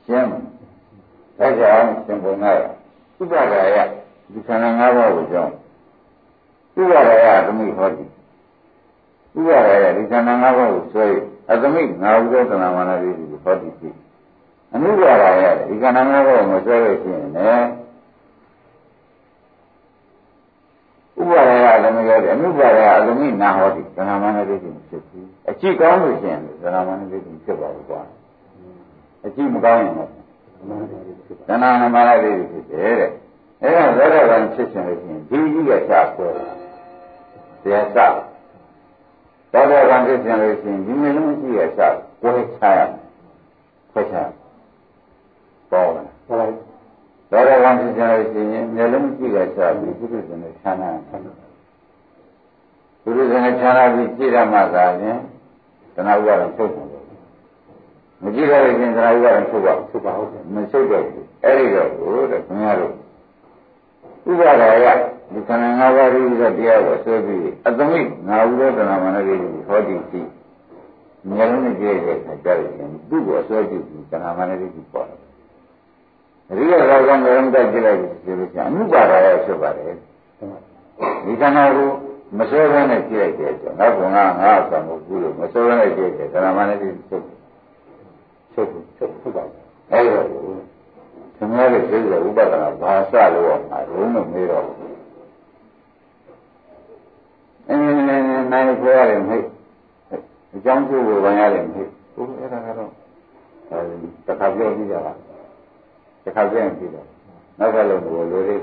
[0.06, 2.46] ရှင်းဒါကြောင့်ရှင်ဘုံက
[3.22, 3.78] ဥပဒါယ
[4.32, 5.54] ဒီခန္ဓာ၅ပါးကိုကြောင်း
[6.80, 8.06] ဥပဒါယသမိဟောတိ
[9.38, 11.06] ဥပဒါယဒီခန္ဓာ၅ပါးကိုဆွဲ
[11.52, 13.90] အသမိငါဥဒ္ဒသရမဏတိကိုဟောတိပြီ
[14.74, 17.81] အနုပါဒါယဒီခန္ဓာ၅ပါးကိုမဆွဲလို့ရှိရင်လည်း
[21.22, 25.02] ဥပါရယအသမီရောတယ်အနုပါရယအသမီနာဟောတိသနာမနတိဖြစ်ဖြစ်
[25.50, 28.02] အကြည့်ကောင်းလို့ရှိရင်သနာမနတိဖြစ်ပါဘူးကွာ
[29.26, 30.10] အကြည့်မကောင်းရင်တော့
[31.48, 33.10] သနာမနတိဖြစ်တယ်တဲ့
[33.62, 36.50] အဲဒါသောတာပန်ဖြစ်ရှင်လို့ရှိရင်ဒီကြီးကရှားဆွဲတယ်
[37.64, 37.98] တရားစ
[39.54, 42.80] သောတာပန်ဖြစ်ရှင်လို့ရှိရင်ဒီမျိုးလုံးကြီးကရှားကိုယ်ချရ
[43.92, 44.16] ခွဲချ
[45.72, 46.71] ပေါ်လာဟုတ်
[47.32, 55.20] သောတာပန်ဖြစ်ကြလို့ရှိရင်မျက်လုံးကြည့်ရချပြီးပုရိသေနဲ့ခြားနာပုရိသေနဲ့ခြားနာပြီးကြည့်ရမှသာဖြင့်
[55.96, 56.88] သနာဥပါဒ်ထုတ်တယ်
[58.24, 62.94] မကြည့်ရရင်သနာဥပါဒ်ထုတ်ပါထုတ်ပါဟုတ်တယ်မထုတ်တော့ဘူးအဲ့ဒီတော့ဘုရားတဲ့ခင်ဗျားတို့
[64.30, 64.88] ဥပါဒါယ
[65.32, 69.36] ပြီးတော့တရားကိုဆွဲပြီးအသမိငါဥရောတနာမနတိ
[69.68, 70.22] ဟောတိတိ
[71.30, 75.31] ဉာဏ်နဲ့ကြည့်တဲ့အခါကျရင်သူ့ကိုဆွဲကြည့်ပြီးတနာမနတိပေါ်တယ်အ
[76.58, 79.96] ရိယရာဇံဉာဏ်တက်ကြည့်လိုက်ပြီးဆိုလို့ရှိရင်အနုပါဒရဖြစ်ပါတယ်
[81.26, 81.90] ဒီခန္ဓာကို
[82.38, 87.26] မဆွဲဘဲနဲ့ကြည့်လိုက်တဲ့အတွက်နောက်ကငါငါဆံမှုဘူးလို့မဆွဲဘဲနဲ့ကြည့်တဲ့တနာမနတိချုပ်
[88.54, 89.44] ချုပ်ချုပ်ချုပ်ပါ
[89.92, 90.42] အဲ့ဒါကို
[91.38, 94.96] သမီးရဲ့သိတဲ့ဥပဒနာဘာစလို့ရမှာလုံးမမေးတော့ဘူး
[97.68, 99.46] အင်းနိုင်ခွဲရတယ်မဟုတ်
[100.54, 102.92] အကြောင်းကျိုးကိုဝင်ရတယ်မဟုတ်ဘူးအဲ့ဒါကတော့
[103.70, 105.14] အဲဒီတစ်ခါပြောပြီးကြတာ
[106.24, 107.08] တစ်ခါပြန်ပြီးတော့
[107.60, 108.58] နောက်ကလုံးကိုလူတွေ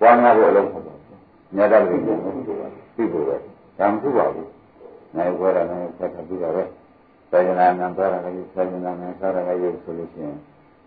[0.00, 0.84] ပွားများဖို့အလုံးပေါ့
[1.56, 3.36] မြတ်တပည့်ကိုပြီးဖို့ပဲ
[3.78, 4.50] ဒါမှမဟုတ်ပါဘူး
[5.16, 6.64] နိုင်ခွဲရနိုင်ခွဲထားပြီးတော့ပဲ
[7.30, 10.36] သာယနာနံပါရကကြီးသာယနာနံသာရကကြီးဆိုလို့ရှိရင်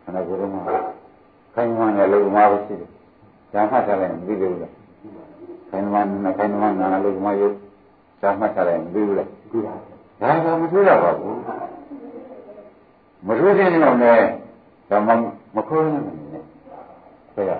[0.03, 0.61] ခန္ဓာကိုယ်မှာ
[1.53, 2.89] ခိုင်မှန်တဲ့လုံမှာပဲရှိတယ်
[3.53, 4.73] ဒါမှထားလိုက်ပြီးလို့လား
[5.69, 7.55] ခိုင်မှန်နဲ့ခိုင်မှန်နာလုံမှာရုပ်
[8.21, 9.73] ဒါမှထားလိုက်ပြီးလို့လားပြီးပါ
[10.21, 11.39] ဒါကမတွေ့ရပါဘူး
[13.27, 14.27] မတွေ့တဲ့နေအောင်လည်း
[14.89, 15.11] ဒါမှ
[15.55, 16.45] မခေါ်နိုင်ဘူး
[17.33, 17.51] ဆိုရ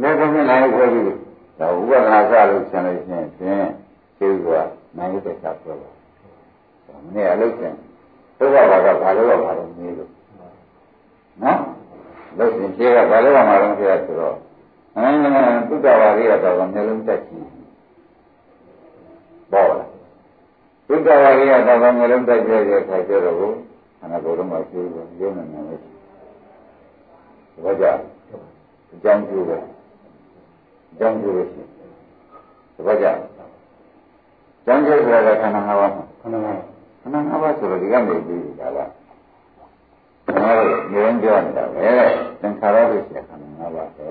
[0.00, 1.04] လည်းကောင်းနိုင်ခွဲပြီး
[1.58, 3.66] ဒါဥပဒနာစလို့ဆံလို့ရှိရင်ဖြင့်
[4.18, 4.48] သိဥက
[4.96, 5.90] နိုင်ရတဲ့ဆက်ပြောပါ
[7.04, 7.74] မနေ့အလုပ်ကျင်
[8.38, 10.10] သုဘဘာကဘာလို့ရမှာလဲမေးလို့
[11.42, 11.60] နော်
[12.38, 14.36] လို့ရှင်ကျေကဘာလို့ရမှာလဲဆိုတော့
[14.96, 15.18] အင်း
[15.68, 17.46] သုတ္တဝါရိယတော်ကမျိုးလုံးတက်ကြည့်
[19.52, 19.88] ပေါ့လား
[20.88, 23.48] သုတ္တဝါရိယတော်ကမျိုးလုံးတက်ကြည့်တဲ့အခါကျတော့ဘု
[24.00, 25.91] ရားကိုယ်တော်မှာပြေးလို့ရုံးနေတယ်
[27.64, 27.84] ဝကြ
[28.92, 29.58] အကြောင်းကျိုးပဲ
[30.92, 36.58] အကြောင်းကျိုးပဲရှိတယ်ဝကြအကြောင်းကျိုးဆိုတာကခန္ဓာ၅ပါးခန္ဓာ၅ပါး
[37.02, 38.78] ခန္ဓာ၅ပါးဆိုတော့ဒီကနေပြီးတာက
[40.36, 41.88] ငါတို့ငြင်းပြောနေတာပဲ
[42.40, 44.06] သင်္ခါရပစ္စယခန္ဓာ၅ပါးပဲ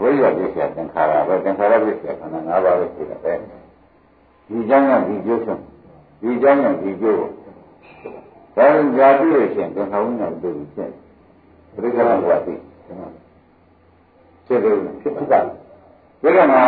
[0.00, 3.32] ဝိရပစ္စယသင်္ခါရပဲသင်္ခါရပစ္စယခန္ဓာ၅ပါးပဲရှိတာပဲ
[4.48, 5.62] ဒီကြောင့်ကဒီကျိုးဆုံး
[6.22, 7.26] ဒီကြောင့်ကဒီကျိုးဒါ
[8.56, 10.90] ကြောင့်ကြာပြီလို့ရှိရင်သင်္ခါရဝိညာဉ်တို့ဖြစ်
[11.74, 12.54] ပြိက္ခဏဘဝတိ
[14.46, 15.40] ဖြစ်တယ်ဖြစ်ဖြစ်တာ
[16.22, 16.62] ဒီကမှာ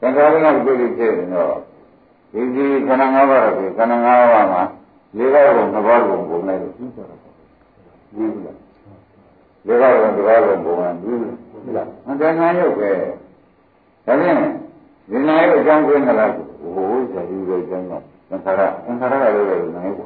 [0.00, 1.54] သင်္ခါရကပြုလို့ဖြစ်ရင်တော့
[2.32, 4.62] ဒီဒီခန္ဓာ၅ပါးတော့ခန္ဓာ၅ပါးမှာ
[5.16, 8.58] လေးပါးကိုနှစ်ပါးကိုပုံလိုက်လို့ပြီးကြတာပြီးဘူးလား
[9.66, 12.90] လေးပါးကိုတစ်ပါးကိုပုံလိုက်ပြီးဘူးလားအတန်ခံရုပ်ပဲ
[14.06, 14.36] ဒါဖြင့်
[15.10, 16.44] ဒီနာရုပ်အကြောင်းကျင်းသလားဟို
[17.12, 17.92] ဇာတိရဲ့အကြောင်းက
[18.28, 20.05] သင်္ခါရသင်္ခါရကလည်းလည်းနိုင်ပါ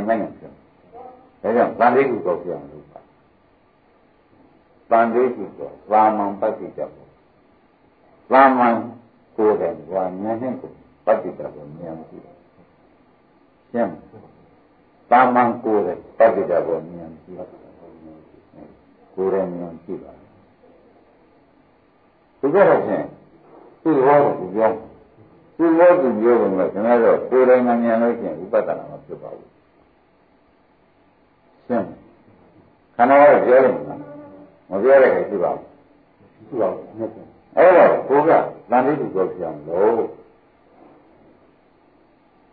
[0.00, 0.52] င်မြင်ရင်မညာပြော
[1.42, 3.00] ဒါကြောင့်တန်ဋိဋ္ဌိကိုပြောင်းလို့ပါ
[4.90, 7.06] တန်ဋိဋ္ဌိကိုသာမန်ပဋိစ္စဘော
[8.30, 8.74] သာမန်
[9.36, 10.70] ကိုယ်တိုင်ကဉာဏ်နဲ့ကို
[11.06, 12.36] ပဋိစ္စဘောဉာဏ်ရှိတယ်
[13.72, 13.94] ရှင်း
[15.10, 17.48] သာမန်ကိုယ်တိုင်ပဋိစ္စဘောဉာဏ်ရှိတယ်
[19.14, 20.12] ကိုယ်တိုင်ဉာဏ်ရှိပါ
[22.40, 23.04] သူကတော့ဖြင့်
[23.82, 24.70] သူ့ဘောကိုသူပြော
[25.56, 29.59] သူ့ဘောသူပြောပုံကကျွန်တော်တို့ကိုယ်တိုင်မှမြန်လို့ချင်းဥပဒနာမဖြစ်ပါဘူး
[31.70, 31.88] ရှင်း
[32.96, 33.72] ခန္ဓာကပြောတယ်
[34.70, 36.86] မပြောတဲ့ခေရှိပါဘူးရှိပါဘူး
[37.56, 38.30] အဲ့တော့ကိုက
[38.70, 40.02] သံဃိတုကိုပြောလို့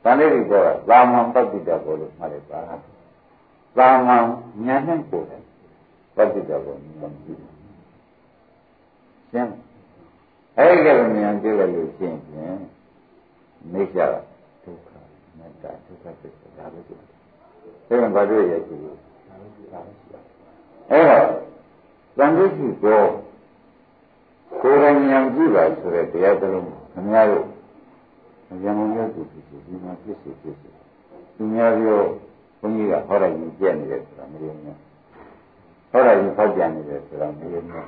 [0.03, 0.53] သံဃိတုက
[0.89, 2.59] သာမန်ပတ္တိတဘောလို့မှားတယ်ပါ
[3.77, 4.23] သာမန်
[4.65, 5.41] ဉာဏ်နဲ့ပို့တယ်
[6.15, 7.39] ပတ္တိတဘောဉာဏ်ကြည့်
[9.31, 9.51] ရှင်း
[10.57, 12.59] အဲ့ဒီကလည်းဉာဏ်ကြည့်ရလို့ရှင်းဖြင့်
[13.73, 14.19] နေကြတာ
[14.63, 14.89] ဒုက္ခ
[15.31, 16.99] အနတ္တဒုက္ခသစ္စာဒါပဲဖြစ်
[17.89, 18.53] တယ်ဒါကဘာလို့ရ
[19.69, 19.79] ရှိ
[20.11, 20.19] လဲ
[20.91, 21.27] အဲ့တော့
[22.17, 23.01] သံဃိတုကို
[24.61, 27.45] ကိုယ်တိုင်ဉာဏ်ကြည့်ပါဆိုတဲ့တရားသလုံးခင်ဗျားတို့
[28.63, 30.69] ဉာဏ်ဝင်ရသူဖြစ်စီဒီမှာဖြစ်စီဖြစ်စီ
[31.35, 32.01] သူများပြော
[32.59, 34.75] ဘုန်းကြီးကဟောရရင်ပြက်နေတယ်ဆိုတာမရင်းနဲ့
[35.91, 37.85] ဟောရရင်ဖောက်ပြန်နေတယ်ဆိုတာမရင်းနဲ့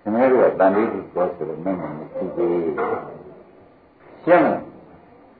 [0.00, 2.50] ခင်ဗျားတို့ကတန်လေးကိုပြောဆိုလို့မင်းမမရှိသေး
[4.24, 4.60] ရှင်းလား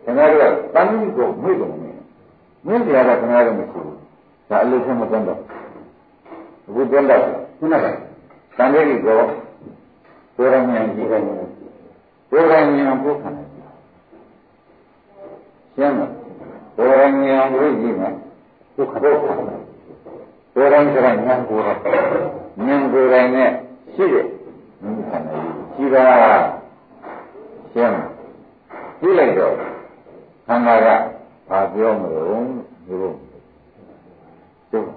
[0.05, 0.41] ခင်ဗျားတို့
[0.73, 2.01] ကတန်လေးကိုမွေ့လို့မင်း
[2.67, 3.97] မင်းတရားကခင်ဗျားတို့မရှိဘူး
[4.49, 5.41] ဒါအလို့ဆုံးမတွန်းတော့
[6.73, 7.23] အခုတွန်းတော့
[7.59, 7.87] ခုနက
[8.57, 9.19] တန်လေးကို
[10.37, 12.59] ကိုယ်ရဉာဏ်ကြည့်တယ်ကိုယ်ရဉာ
[12.93, 13.45] ဏ်ပုခန္ဓာ
[15.75, 16.13] ရှင်းမလား
[16.77, 18.15] ကိုယ်ရဉာဏ်ကိုကြည့်မယ်
[18.75, 23.51] ပုခန္ဓာကိုယ်ရဉာဏ်ဆိုတဲ့ဉာဏ်ကိုယ်ရဉာဏ်ကိုယ်တိုင်နဲ့
[23.95, 24.27] ရှိတယ်
[24.83, 26.07] ဉာဏ်ခန္ဓာကြီးရှိတာ
[27.73, 27.97] ရှင်း
[29.01, 29.55] ကြည့်လိုက်တော့
[30.47, 30.89] ခန္ဓာက
[31.49, 32.45] ဘာပြောမလို့
[32.87, 33.13] ဒီလို
[34.71, 34.89] ကျုပ်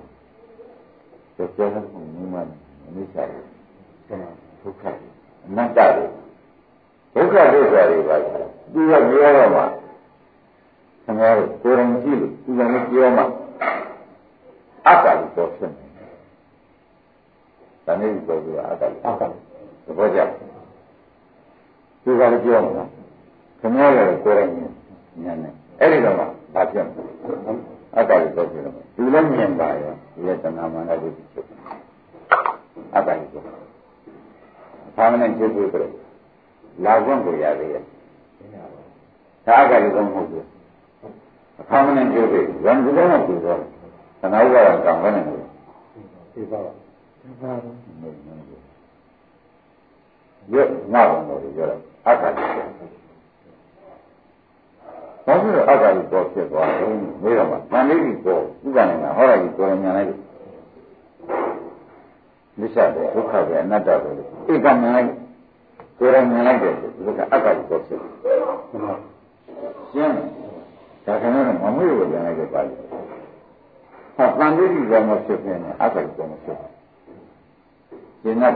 [1.35, 2.37] ကျုပ်ပြောတဲ့ဘုံမှမ
[2.95, 3.45] မိစားဘူး
[4.61, 4.83] ဒုက္ခ
[5.47, 6.05] အနတ္တတွေ
[7.13, 8.15] ဒုက္ခဒုက္ခတွေပါ
[8.73, 9.61] သူကပြောတော့မှ
[11.03, 13.23] ခင်ဗျားတို့ကိုယ်တိုင်ကြည့်လို့သူကလည်းပြောမှ
[14.87, 15.89] အတ္တကိုပြောဖြစ်တယ်။
[17.85, 19.21] ဒါနဲ့ပြောပြီးအတ္တကိုအတ္တ
[19.85, 20.19] သဘောကျ
[22.03, 22.85] သူကလည်းပြောမှာ
[23.59, 24.51] ခင်ဗျားလည်းကိုယ်တိုင်
[25.23, 31.45] ဉာဏ်နဲ့အဲ့ဒီတော့မှဘာဖြစ်လဲ အတ္တကိုပြောဖြစ်တယ်သူလည်းမြင်ပါရဲ့ဒီရဲ့တဏှာမာနတွေဖြစ်တယ်
[32.95, 33.43] အတ္တကိုပြော
[34.95, 35.77] သာမဏေကျုပ်ကိုပြ
[36.85, 37.83] လာခွင့်ကိုရသေးရဲ့
[39.45, 40.45] ဒါအကလည်းတော့မဟုတ်ဘူး
[41.69, 43.59] သာမဏေကျုပ်ကိုရံဒီလုံးနဲ့ပြီးတော့
[44.21, 45.37] သနာဥပါဒကံပဲနေတယ်
[46.33, 46.71] ဒီပါပါ
[47.21, 47.71] ဒီပါပါ
[50.51, 53.04] ရွတ်ငါ့ဘုံတော်ကိုပြောတော့အကလည်း
[55.25, 56.87] ဘာဖြစ်လို့အကလည်းပေါ်ဖြစ်သွားလဲ
[57.23, 60.09] မေးတော့မှတန်လေးကြီးပေါ်ဥပ္ပန္နကဟောရကြီးကိုယ်ဉာဏ်လိုက်
[62.59, 64.09] မိစ္ဆာပဲဒုက္ခပဲအနတ္တပဲ
[64.53, 65.07] ဧကမြင်လိုက်
[65.99, 67.99] ကိုယ်တိုင်မြင်လိုက်တယ်ဒီကအတ္တကိုဖြစ်
[69.91, 70.15] ရှင်း
[71.05, 72.75] ဒါကလည်းမမွေးလို့ပြန်လိုက်တယ်ပါလိ
[74.17, 76.57] ဟာတန်လေးကြီးကမဖြစ်ဖြစ်နဲ့အတ္တကိုမဖြစ်
[78.21, 78.55] ရှင်းတော့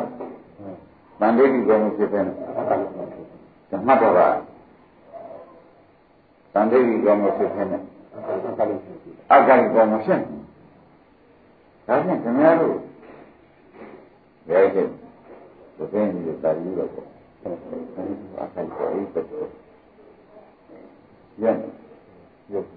[1.19, 3.25] တန်လေးကြီးကမဖြစ်ဖြစ်နဲ့အတ္တကိုမဖြစ်
[3.71, 4.48] ဓမ္မတော်က
[6.53, 7.81] တန်လေးကြီးကမဖြစ်ဖြစ်နဲ့
[9.31, 10.19] အတ္တကိုမဖြစ်
[11.88, 12.75] ဒါဖြင့်ခင်ဗျားတို့
[14.47, 14.79] ဘယ်ကျ
[15.91, 17.07] ဘယ်နည်းလို့တာယူတော့ပေါ့
[18.41, 19.49] အခါကျအိတ်တော့
[21.43, 21.55] ရန်
[22.53, 22.67] ရုပ်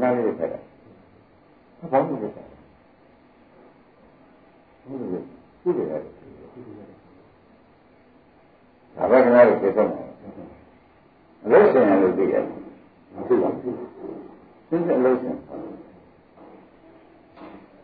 [0.00, 0.58] နားရခဲ့တာ
[1.92, 2.28] ဘာလို့လဲ
[4.84, 5.18] ဘူးလေ
[5.62, 10.08] သူ့လေဒါပဲခဏလေးပြေဆုံးတယ်
[11.44, 12.65] အလို့ရှင်ရလို့သိရတယ်
[13.16, 13.74] မသိပါဘူး
[14.68, 15.36] သင်တဲ့အလို့ရှင်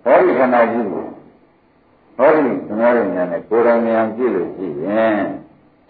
[0.05, 1.05] ဟောဒီခန္ဓာကြီးကို
[2.17, 5.21] ဟောဒီသမားရဲ့ဉာဏ်နဲ့ကိုယ်တော်ဉာဏ်ကြည့်လို့ရှိရင်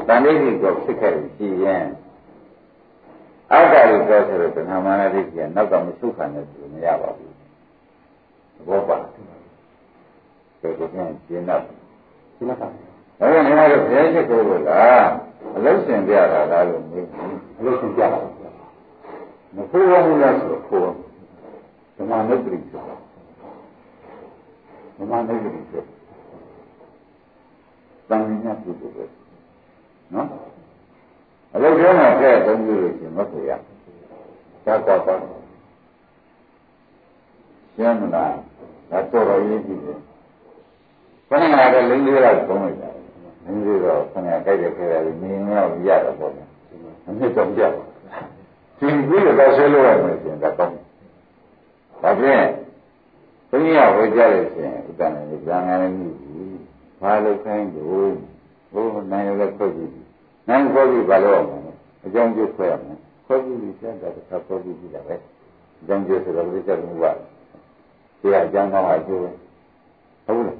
[0.08, 1.84] တဏှိတိကိုဖြစ်ခဲ့လို့ရှိရင်
[3.52, 7.34] အတ္တကိုပြောဆိုတော့တဏှာမာနဒိဋ္ဌိကနောက်ကမဆုခံနဲ့ဆိုမရပါဘူး
[8.56, 9.08] သဘောပါဒါ
[10.60, 11.62] ကိုပြန်ရှင်းတော့
[12.36, 15.06] ရှင်းတော့ဒါကလည်းတော့ဘယ်ချက်ကိုလား
[15.56, 17.06] အလုံးစင်ပြတာလားလို့မေး
[17.58, 18.20] အလုံးစင်ပြတာ
[19.56, 20.92] မဖိုးဘူးလားဆိုတော့ဖိုး
[21.96, 22.82] ဓမ္မနုပ္ပရိဆို
[24.96, 25.82] ဓမ္မနုပ္ပရိဆို
[28.08, 29.04] တန်မြတ်ပြုဖို့ပဲ
[30.14, 30.28] နော်
[31.54, 33.50] အလုပ်ထဲမှာဖဲ့သုံးပြုလို့ရှင်မဖြစ်ရ
[34.64, 35.20] သာတော့တော့
[37.74, 38.34] ရှင်းမလား
[38.90, 39.98] ဒါတော်တော်ရေးကြည့်တယ်
[41.28, 42.90] ခဏခါတော့လင်းလေးတော့သုံးလိုက်တာ
[43.44, 46.46] လင်းလေးတော့ခဏကြိုက်တဲ့ခဲတယ်မြင်တော့ရတော့ပေါ့ဗျာ
[47.06, 47.62] အမြင့်တော့ပြ
[48.88, 50.70] တ်ဒီကြီးတော့ဆွဲလို့ရမယ်ရှင်ဒါတော့
[52.02, 52.44] ဒါဖြင့်
[53.50, 56.14] ဘုရားဝေကြလို့ရှင်ဥတ္တန်လေးဇာငါလည်းမြည်
[57.00, 58.14] ဘာလို့ခိုင်းလို့
[58.72, 59.92] ဘုနိုင်လည်းခွက်ကြည့်
[60.48, 61.72] နိုင်ခွက်ကြည့်ဘာလို့အောင်လဲ
[62.04, 65.14] အကြောင်းကျခွဲရမယ်ခွက်ကြည့်ပြီးဆက်တာတစ်ခါခွက်ကြည့်ကြည့်တာပဲ
[65.80, 67.04] အကြောင်းကျဆိုတော့ပြည့်စုံမှုက
[68.20, 69.20] ဒီအကြောင်းတော့အကျိုး
[70.26, 70.58] ဟုတ်လား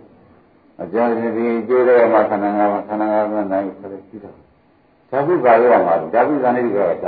[0.82, 4.36] အပြောရင်ဒီကျိုးတဲ့မှာခန္ဓာငါးပါးခန္ဓာငါးပါးနိုင်ဆိုလို့ရှိတော့
[5.10, 7.06] ဓာတုပါရမှာဓာတုဇာနေဒီကက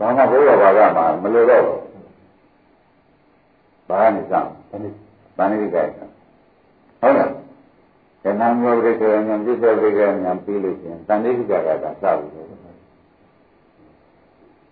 [0.00, 1.80] ဘာမှဘုရားဘာကမှမလိုတော့ဘူး
[3.88, 4.34] ဘာနိစ္စ
[5.36, 5.82] ဘာနိကဲ
[7.00, 7.30] ဟုတ်လား
[8.22, 11.44] ကဏ္ဍမျိုးပရိက္ခဏဉာဏ်ပြည့်စုံပရိက္ခဏဉာဏ်ပြီးလို့ရှိရင်တန်တိကကက
[12.02, 12.32] စဘူး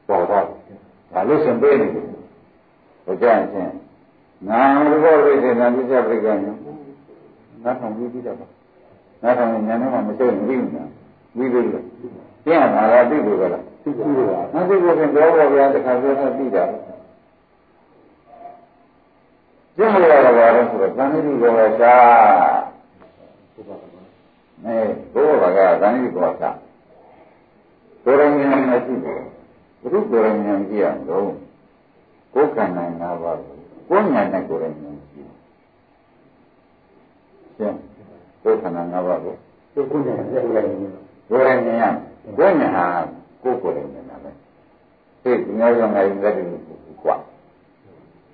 [0.09, 0.45] ပေါ်တော့
[1.13, 2.05] ဒါလို့ရှင်ပေးနေတယ်
[3.05, 3.71] ဘုရားရှင်
[4.49, 4.61] ငါ
[5.03, 8.37] ဘောပရိက္ခဏဉာဏ်ပြည့်စုံပရိက္ခဏဉာဏ်ငါဆောင်ပြီးပြီးတော့
[9.23, 10.85] ငါဆောင်ဉာဏ်နဲ့မှမစိုးရင်ပြီးနေတာ
[11.37, 11.85] ပြီးပြီလို့
[12.45, 16.65] ပြန်လာတာသိလို့ ကလားသိပြီပါငါသိလို့ပြန်တော့ဘောဗျာတခါပြောတော့ပြီးတာ
[19.77, 21.97] ကျင့်လို့ရတာပါလို့ဆိုတော့သံဃိကောသာ
[24.65, 24.77] အဲ
[25.13, 25.23] ဘု
[25.59, 26.51] ရားကသံဃိကောသာ
[28.05, 28.35] ကိုယ်ရင်း
[28.71, 29.21] နဲ့ရှိတယ်
[29.81, 31.33] ဘုရုကိုယ်ရင်းနဲ့ကြည့်ရအောင်
[32.35, 33.39] ကိုယ်ခန္ဓာ၅ပါး
[33.89, 35.35] ကိုယ်ဉာဏ်နဲ့ကိုယ်ရင်းနဲ့ရှိတယ်
[37.57, 37.79] ရှင်း
[38.43, 39.35] ကိုယ်ခန္ဓာ၅ပါးကို
[39.91, 40.93] ကိုယ်ဉာဏ်နဲ့ကိုယ်ရင်းနဲ့
[41.29, 41.93] ကိုယ်ရင်းနဲ့
[42.37, 44.31] ကိုယ်ဉာဏ်ဟာ ကိုယ်ကိုယ်ရင်းနဲ့ပဲ
[45.23, 46.45] သိဒီများရောငါရင်လက်တွေ
[47.03, 47.15] ကွာ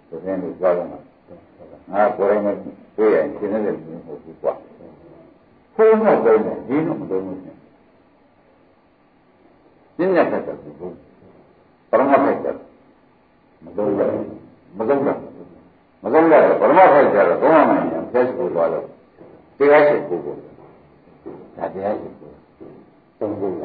[0.09, 0.99] ဒီနေ့လို့ပြောရမှာ
[1.93, 2.57] ငါကိုယ်တိုင်နဲ့
[2.97, 4.53] တွေ့ရင်ရှင်းနေတဲ့လူမျိုးဟုတ်ဘူးကွာ
[5.75, 7.57] ဖုန်းတော့သုံးတယ်ဒီတော့မသုံးဘူးရှင်
[9.97, 10.97] ပြင်းရတတ်တယ်ဘူး
[11.91, 12.57] ပရမဖိုက်တယ်
[13.65, 14.27] မသုံးဘူး
[14.79, 15.19] မသုံးဘူး
[16.03, 18.87] မသုံးတယ်ပရမဖိုက်ကြတော့ဘုရားမှန်ရင်ဖက်ကိုသွားလို့
[19.59, 20.35] တရားရှိကိုကို
[21.57, 22.31] ဒါတရားရှိကို
[23.19, 23.65] သုံးဖို့ရ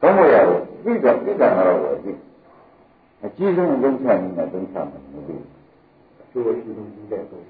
[0.00, 2.18] သုံးဖို့ရတယ်ပြီးတော့ပြီးတာတော့အကြည့်
[3.24, 5.44] အကြည့်ဆုံးလုံးချနေတာလုံးချမှာမပြီး
[6.30, 7.42] ကျိုးရှိလို့ဒီတဲ့တော့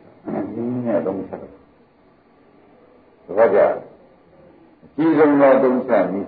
[0.54, 3.58] ဒီနဲ့တော့မဆက်ဘူးဒါကြ
[4.84, 6.26] အကြည့်ဆုံးတော့သုံးချပြီး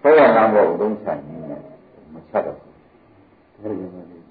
[0.00, 1.60] ဆွဲရလမ်းပေါ်သုံးချပြီးနဲ့
[2.14, 2.74] မဆက်တော့ဘူး
[3.62, 4.24] ဒါကြည့်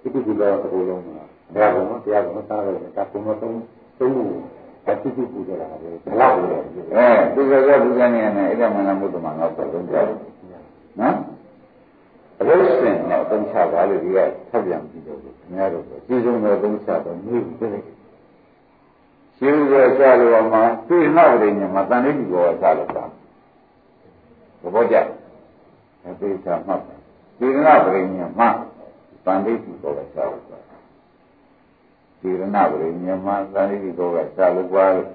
[0.00, 3.54] ဒီကုသိုလ်တော်ကိုလုံးမှာတရားကောင်တရားကောင်သားတယ်ဒါကုံတော့သုံး
[3.98, 10.04] သုံးဘူး အတိတ်ပူကြတာပဲဘလောက်လဲအဲသူကကဘုရားနေနဲ့အဲ့ဒါမှလည်းမဟုတ်တော့မှငါ့တော့သုံးကြတယ်
[11.00, 11.14] နော်
[12.40, 14.18] အလို့စင်တော့သုံးချပါလို့ဒီက
[14.50, 17.82] ဆက်ပြန်ပြီးတော့ခင်ဗျားတို့အကြီးဆုံးတော့သုံးချတော့မြည်ပြီးတယ်
[19.36, 23.04] ရှင်းရကြလို့မှသိနောက်တယ်ညမှာတန်လေးဒီကောချလို့တာ
[24.60, 24.96] သဘောကျ
[26.04, 26.80] အသေးချမှတ်
[27.38, 28.48] ဒီနာပရိညာမှာ
[29.24, 30.58] တန်လေးဒီကောချလို့တာ
[32.20, 35.08] ဒီနာပရိညာမှာတန်လေးဒီကောချလို့ပါလို့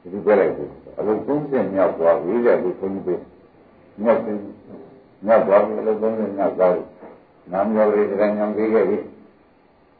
[0.00, 3.14] ဒီပြောလိုက်တယ်အလို့သုံးချက်မြောက်သွားပြီလေဒီခွန်ကြီးပဲ
[4.02, 4.36] မြောက်တယ်
[5.26, 6.82] မြောက်သွားပြီလို့သုံးချက်မြောက်သွားပြီ
[7.52, 8.98] နာမယောဂိတရဉာဏ်ပြီးခဲ့ပြီ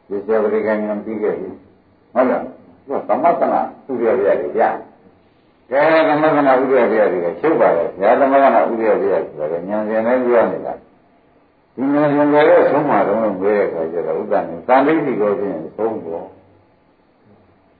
[0.07, 1.49] ဒီစေဝရိကဉာဏ်ပြီးခဲ့ပြီ
[2.13, 2.41] ဟုတ်လား
[2.87, 4.69] သူကသမထနာဥရရရတယ်ဗျာ
[5.69, 10.90] ကဲသမထနာဥရရရတယ်ချုပ်ပါလေဗျာသမထနာဥရရရတယ်ဆိုတော့ဉာဏ်ရှင်နဲ့ပြောနေတာဒီဉာဏ်ရှင်လည်း
[13.39, 16.27] ဆုံးမှာတော့မေးတဲ့အခါကျတော့ဥဒ္ဒနဲ့သံသိတိကိုပြင်ဆုံးပေါ်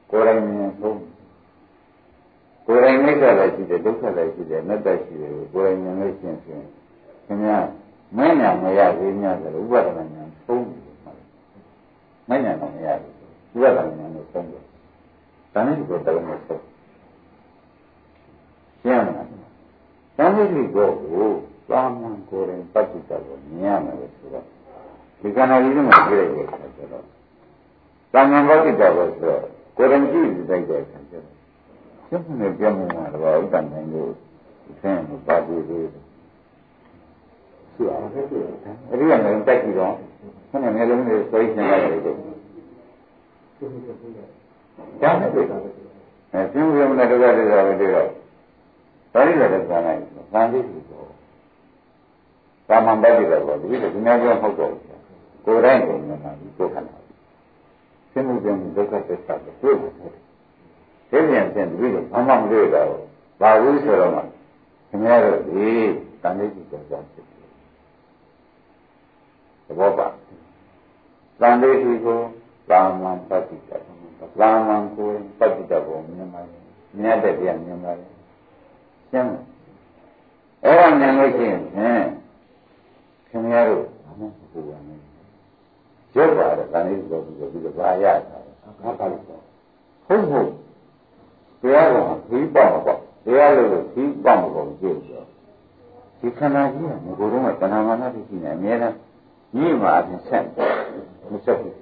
[0.10, 1.00] ကိုယ်တိုင်မြင်ဆုံး
[2.66, 6.66] ကိုယ်တိုင်မိစ္ဆာလည်းရှိတယ်ဒုက္ခလည်းရှိတယ်အနတ္တရှိတယ်ကိုယ်တိုင်မြင်လို့ရှင်းရှင်း
[7.26, 7.58] ခင်ဗျာ
[8.18, 10.84] မင်းညာမရသေးများဆိုဥပဒနာညာသုံးတယ်
[12.30, 14.64] မင်းညာမရဘူးဥပဒနာညာနဲ့သုံးတယ်
[15.54, 16.64] ဒါနဲ့ဒီကိုတလုံးမဆုံး
[18.82, 19.28] ရှင်းမလား
[20.18, 21.30] ဒါနဲ့ဒီကိုကို
[21.70, 24.46] သာမန်ကိုယ်ရင်ပဋိတ္တကိုမြင်ရမယ်ဆိုတော့
[25.22, 27.06] ဒီကဏ္ဍကြီးမှာပြည့်ရဲ့ဆိုတော့
[28.14, 29.42] သာမန်ပဋိတ္တကိုဆိုတော့
[29.78, 31.26] ကိုယ်ရင်ကြည့်ပြီးတိုက်တဲ့အခါကျတော့
[32.10, 34.12] ရှင်းနေပြမှုမှာတော့ဥဒ္ဒနိုင်လို့
[34.82, 35.80] ဆင်းမပါဘူးလေ
[37.74, 38.46] ရှိအောင်ဖြစ်တယ်။
[38.90, 39.94] အဲဒီကလည်းတက်ကြည့်တော့
[40.50, 42.16] ခဏမျိုးလုံးတွေဆွဲရှင်းလိုက်တယ်။
[45.02, 45.58] ကျောင်းနဲ့တွေ့တာ။
[46.34, 48.08] အဲရှင်းပြမနဲ့တော့တဲ့တော့ပဲတွေ့တော့
[49.14, 50.00] ဒါရီလည်းပြန်လိုက်။
[50.34, 51.08] ဗန်လေးကိုတော့
[52.68, 54.90] သာမန်ပဲဒီတော့ဒီလိုဒီများပြောမဟုတ်တော့ဘူး။
[55.46, 56.98] ကိုယ်တိုင်ကိုယ်နဲ့မှဒီကိုယ်ခန္ဓာ။
[58.12, 60.16] ရှင်းမှုပြန်ဒုက္ခသစ္စာကိုတွေ့မှာတယ်။
[61.10, 62.88] ဒီပြန်ပြန်ဒီလိုဘာမှမတွေ့တော့
[63.42, 64.12] ဘာလို့ဆိုတော့
[64.90, 65.68] ခင်ဗျားတို့ဒီ
[66.22, 67.26] တန်လေးကိုကြောက်ဖြစ်
[69.80, 70.08] ဘောပါ
[71.42, 72.20] သံဃိတိကို
[72.70, 73.72] သာမန်ပฏิတ္တ
[74.40, 75.10] သာမန်ကို
[75.40, 76.60] ပฏิတ္တကိုမြင်ပါလေ
[77.02, 78.08] မြင်တဲ့တရားမြင်ပါလေ
[79.12, 79.32] ရှင်းမ
[80.64, 81.62] အဲ့ဒါမြင်လို့ရှိရင်
[83.30, 85.00] ခင်ဗျားတို့ဘာမှမပူပါနဲ့
[86.16, 88.38] ရုပ်ပါတယ်သံဃိတိကိုပြီးတော့ပြီးတော့ဘာရတာ
[88.84, 90.50] ငါပါလို့ဟုတ်ဟုတ်
[91.62, 91.96] တရားက
[92.28, 95.22] ခီးပေါ့ပေါ့တရားလို့ခီးပေါ့ပေါ့ကြည့်ဆို
[96.20, 98.94] ဒီခန္ဓာကြီးကငကိုယ်တော့ကတဏှာမာနတိရှိနေအများနဲ့
[99.56, 100.44] ညီ့မှာအပြင်ဆက်
[101.32, 101.82] မဆက်ဘူး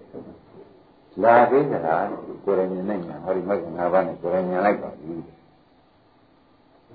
[1.24, 2.04] လာသေးသလား
[2.44, 5.14] ကိုယ်ရမြင်နိုင်မှာဟောဒီမဂ္ဂင်၅ပါးနဲ့ကိုယ်ရမြင်လိုက်ပါပြီ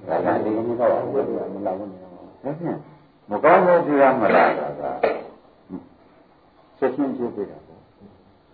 [0.08, 2.78] ဒါကဒီနေ့တော့အဝတ်မလာဘူးနော်ဒါဖြင့်
[3.30, 4.82] မကောင်းတဲ့တရားမလာတာက
[6.84, 7.80] ဆက်ရှင်ဖြစ်နေတာပေါ့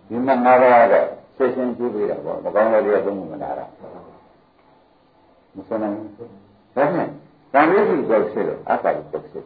[0.07, 3.65] ဒီမှာငါးပါးကစချက်ချင်းကျူးပေးတာပေါ့မကောင်းတဲ့တရားသုံးမှုမနာတာ
[5.55, 6.29] မစနိုင်ဘူး
[6.75, 7.07] ဒါနဲ့
[7.53, 9.43] တန်လေးကြီးကိုဖြစ်လို့အတ္တကိုဖြစ်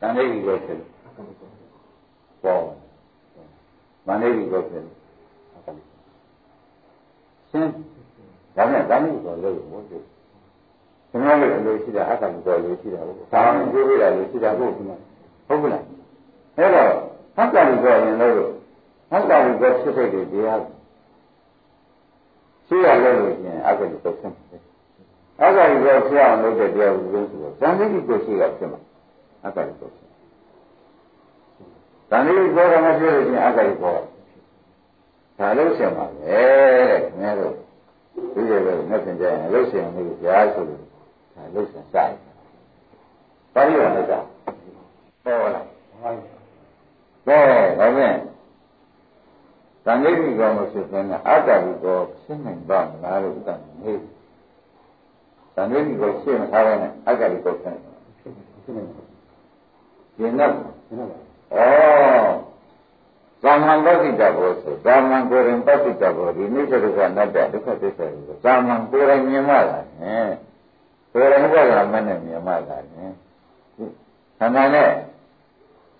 [0.00, 0.90] တန်လေးကြီးကိုဖြစ်လို့
[2.42, 2.62] ပေါ့
[4.06, 4.96] တန်လေးကြီးကိုဖြစ်လို့
[5.54, 5.78] အတ္တ
[7.50, 7.70] ရှင်း
[8.56, 15.84] ဒါနဲ့တန်လေးကိုလို့ဘုရားကျွန်တော်လည်းအလိုရှိတာအတ္တကိုလိုရှိတာဟုတ်သာမန်ကျိုးပေးတာလိုရှိတာဟုတ်ဘူးဟုတ်ကလား
[16.58, 16.92] အဲ့တော့
[17.40, 18.50] အတ္တကိုရင်လို့
[19.12, 20.62] အတ္တကိုဖြစ်တဲ့တရား
[22.66, 24.62] ရှိရလို့ရှိရင်အတ္တကိုဖြစ်တယ်
[25.40, 28.80] အက္ခရိကောဖြစ်အောင်လုပ်တဲ့တရားကိုလို့ဆိုတော့ဇန်တိကိုရှိတာဖြစ်မှာ
[29.44, 30.08] အက္ခရိကောဖြစ်
[32.10, 33.96] ဇန်တိကိုကမဖြစ်လို့ရှိရင်အက္ခရိကော
[35.38, 36.36] ဒါလို့ဆင်ပါပဲ
[36.90, 37.54] တဲ့ခင်ဗျားတို့
[38.34, 40.80] ဒီလိုပဲနဲ့ပြင်ကြရင်လို့ဆင်နေကြရားဆိုလို့
[41.34, 42.20] ဒါလို့ဆင်စားတယ်
[43.54, 44.24] ပါဠိတော်နဲ့စား
[45.24, 46.39] ဟောလား
[47.30, 47.42] ကဲ
[47.78, 48.16] ဒါဖြင့်
[49.84, 53.50] သံဃိကောမဖြစ်တဲ့အတ္တရိကောဖြစ်နိုင်ပါမလားလို့ဥဒ္ဒ
[53.82, 53.98] မေး။
[55.54, 60.52] ဒါမျိုးကိုရှင်းမထားရနဲ့အက္ခရိကိုဖြစ်နေတယ်။ရှင်းတော့
[60.86, 62.50] ရှင်းတော့ဩ
[63.42, 70.30] သာမန်ပဋိတဘောဆိုသာမန်ကိုယ်ရင်ပဋိတဘောဒီနိစ္စဒုက္ခနတ္တဒုက္ခသစ္စာကိုသာမန်ကိုယ်ရင်မြင်မှလာနဲ့
[71.12, 73.10] ကိုယ်ရင်ဘက်ကမနဲ့မြင်မှလာနဲ့
[74.38, 74.90] ခန္ဓာနဲ့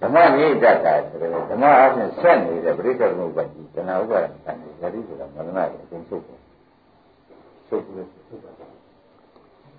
[0.00, 6.38] ဓမ္မမြင့်တတ်တာဆိုတော့ဓမ္မအချင်းဆက်နေတဲ့ပရိစ္ဆေသမုပ္ပါဒ်တဏှာဥပါဒ်တန်တယ်ဇာတိဆိုတာမရဏရဲ့အကုန်ချုပ်တယ်
[7.68, 8.06] ချုပ်တယ်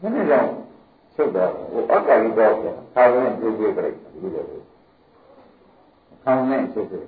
[0.01, 0.45] နည်းနည်းတော့
[1.15, 2.53] ချုပ်တော့ဟိုအက္ခရီတော့
[2.95, 4.57] သာဝင်ပြေးပြေးပြလိုက်ဒီလိုပဲ
[6.23, 7.05] ခေါင်းနဲ့ချုပ်တယ်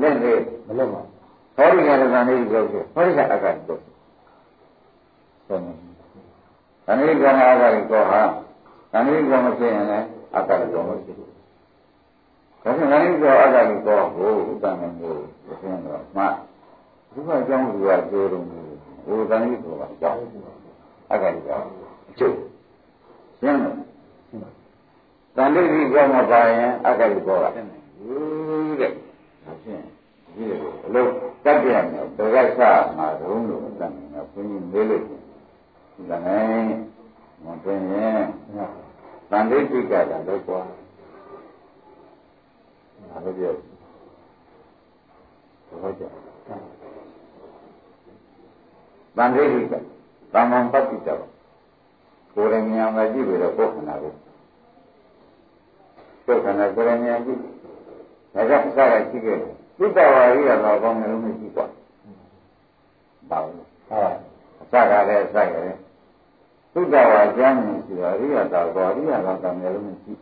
[0.00, 1.02] လက်နဲ့မလက်ပါ
[1.56, 3.80] ဟောဒီကရကနေ့ကြောက်တယ်ဟောဒီကအက္ခရီတော့
[5.46, 5.76] ဆုံးတယ်။
[6.86, 8.20] ဒါနည်းကောင်အက္ခရီတော့ဟာ
[8.92, 11.30] ဒါနည်းကောင်မဖြစ်ရင်လည်းအက္ခရီတော့မရှိဘူး။
[12.64, 15.14] ဒါဆိုဒါနည်းကောင်အက္ခရီတော့ဟိုဥပ္ပန္နကို
[15.46, 16.22] သိရင်တော့မှ
[17.12, 18.44] ဒီကအကြောင်းကိုပြောတော့
[19.04, 20.18] ဟိုဒါနည်းကောင်ကအကြောင်း
[21.10, 21.64] အက္ခရီတော့
[22.18, 22.36] ကျုပ်
[23.40, 23.76] ရှင်းလို့
[25.36, 28.90] တန်တိတိကြောမပါရင်အက္ခရိဘောကဘူးတဲ့
[29.44, 29.82] ဒါဖြင့်
[30.34, 31.08] ဒီလိုအလို့
[31.44, 32.60] တတ်ပြရမယ်ဘယ်ကစ
[32.96, 35.02] မှာတုံးလို့တန်တယ်ဘုန်းကြီးမေးလို့
[36.10, 36.62] ဒါနဲ့
[37.44, 38.22] မတွင်ရင်
[39.30, 40.60] တန်တိတိကတာတော့ကွာ
[43.10, 43.54] ဒါလည်းပြော
[45.82, 46.04] ဟုတ်ကြ
[49.16, 49.74] တန်တိတိက
[50.32, 51.08] တမ္မန်ပတ္တိတ
[52.34, 54.12] ကိုယ်ရဉာဏ်ပဲကြည့်ပြီးတော့ကိုယ်ခန္ဓာကို
[56.26, 57.38] ကိုယ်ခန္ဓာကိုယ်ရဉာဏ်ကြည့်
[58.34, 58.80] ဒါကြောင့်အစက
[59.10, 63.54] ရှိခဲ့တယ်သုတ္တဝါရိယတော့ကောင်းတယ်လို့မရှိပါဘူးပါဘူး
[63.88, 64.16] ဟုတ်
[64.60, 65.80] အစကလည်းအစကလည်း
[66.72, 70.12] သုတ္တဝါကျမ်းမြင်ရှိတော့ရိယတော်ကောရိယတော်ကောင်းတယ်လို့မရှိ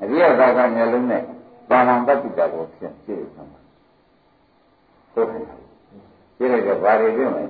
[0.00, 1.22] အရိယတော်ကောင်းတယ်လို့နဲ့
[1.70, 3.60] ဘာမှပတ္တိတာကိုဖြစ်ဖြစ်ရမှာ
[5.14, 5.54] ကိုယ်ခန္ဓာ
[6.36, 7.48] ရှိတဲ့ကဘာတွေပြောမယ်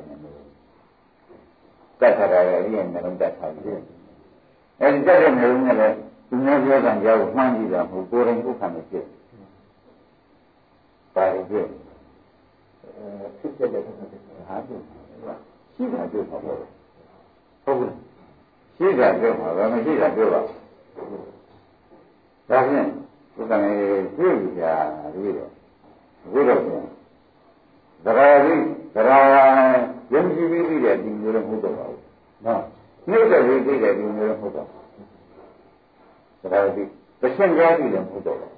[2.00, 3.78] တတ်ထားတာလည်းအရင်နှလုံးတတ်ထားတယ်။
[4.80, 5.94] အဲဒီတတ်တဲ့နှလုံးနဲ့လည်း
[6.28, 9.04] သူများပြောတဲ့ကြောက်မှန်းကြည့်တာမဟုတ်ကိုယ်တိုင်ကိုယ်ခံနေဖြစ်။
[11.14, 11.64] ပါရဖြစ်။
[12.96, 13.06] အဲ
[13.38, 13.92] ဖြစ်တဲ့ဟာ
[14.66, 14.80] ဖြစ်
[15.74, 16.56] ရှိတာပြောပါဘော။
[17.64, 17.92] ဟုတ်ဘူး။
[18.76, 20.40] ရှိတာပြောပါဘာမရှိတာပြောပါ။
[22.48, 22.86] ဒါဖြင့်
[23.40, 23.76] ဒီကနေ့
[24.16, 24.64] တွေ့ကြ
[25.14, 25.50] ပြီးတော့
[26.24, 26.84] အခုတော့ပြန်
[28.04, 28.54] သရဝိ
[28.94, 29.10] သရ
[30.12, 32.00] ယုံကြည်ပြီးသိတဲ့ဒီမျိုးလည်းမဟုတ်တော့ပါဘူး
[32.46, 32.62] နော်
[33.08, 36.88] နှိမ့်တဲ့ပြီးသိတဲ့ဒီမျိုးလည်းမဟုတ်တော့ဘူးဒါကြည့်
[37.20, 38.52] တရှင်းကြားပြီးလည်းမဟုတ်တော့ဘူး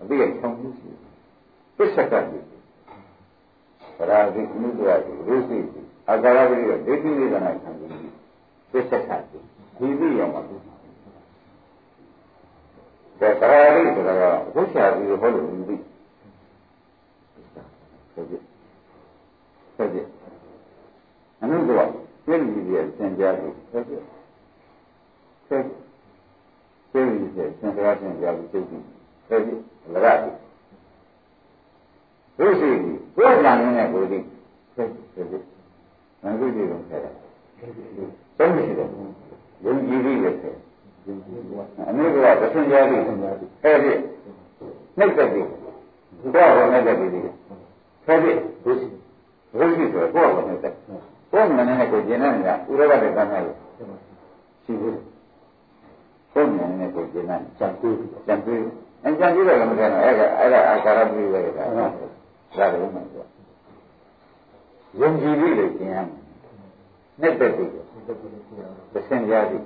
[0.00, 0.90] အပြည့်ချောင်းမှုရှိ
[1.76, 2.18] ပစ္စကတိ
[4.10, 5.66] ဒါကြည့်မြတ်စွာဘုရားရုပ်စိတ်
[6.08, 7.90] အာကာရပရိယဒိဋ္ဌိနိဒနာခံပြီး
[8.72, 9.38] ပစ္စကတိ
[9.78, 10.73] ဒီသိရမှာဘူး
[13.20, 14.22] ဒါသာရိဆိုတာက
[14.54, 15.76] ဘုရားကြီးဟောလို့ဒီသိ
[18.14, 18.38] ဟုတ်ပြီ
[19.76, 19.98] ဆက်ပြ
[21.40, 21.88] အနုတော့
[22.24, 23.94] ပြည့်ရည်ရဲ့သင်ကြားပြီးဆက်ပြ
[25.48, 25.62] ဆက်
[26.90, 28.78] ပြည့်ရည်ရဲ့သင်ကြားသင်ကြားပြီးသိပြီ
[29.28, 29.50] ဆက်ပြ
[29.94, 30.30] လရပြီ
[32.36, 34.18] ဘုရှိကြီးဘုရားနဲ့ကိုဒီ
[34.74, 35.36] ဆက်ဆက်ပြ
[36.22, 37.10] ငါတို့ဒီလိုဆက်တာ
[38.38, 38.88] သုံးရှိတယ်
[39.64, 40.56] ယုံကြည်ပြီးလည်းဆက်
[41.88, 43.02] အနုတော့သင်ကြားပြီး
[43.64, 43.92] အဲ့ဒီ
[44.98, 45.46] နှိမ့်သက်ပြီး
[46.34, 47.10] တော့နှိမ့်သက်ပြီး
[48.06, 48.28] ဆက်ပြ
[48.64, 48.88] ဘုရှိ
[49.58, 50.74] ဘုရှိဆိုတော့ကိုယ့်ဘာနဲ့တက်
[51.32, 53.42] ကိုယ့်မနဲ့နဲ့ကိုကျင်တဲ့နေရာဥရကတဲ့ကံနဲ့
[54.64, 55.00] ရှိဘူး
[56.32, 57.96] ကိုယ့်မနဲ့ကိုကျင်တဲ့ကြံတွေး
[58.26, 58.60] ကြံတွေး
[59.04, 63.24] အကြံတွေးတယ်လည်းမကဲတော့အဲ့ဒါအဲ့ဒါအာကာရပြိဝေကဒါဒါလည်းမှဆို
[65.00, 66.06] ယုံကြည်ပြီးလေကျင်ရမယ်
[67.20, 67.70] နဲ့တက်ပြီး
[68.92, 69.62] သစင်ကြသည်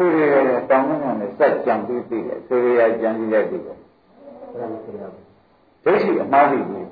[0.00, 3.80] ဆိုရတဲ့တောင်းမှန်းနဲ့စက်ကြံပြီးပြီးတယ်ဆိုရကြံပြီးလိုက်ပြီးတယ်တ
[5.84, 6.82] ဒိဋ္ဌိအမှားသိကို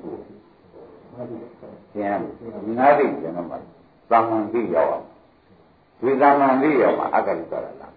[1.93, 2.17] ကျန်
[2.65, 3.55] ဒီငါးသိကျန်တော့မှ
[4.11, 5.05] သာမန်သိရောက်အောင်
[5.99, 7.93] ဒီသာမန်သိရောက်မှအက္ခလိသွားတာလား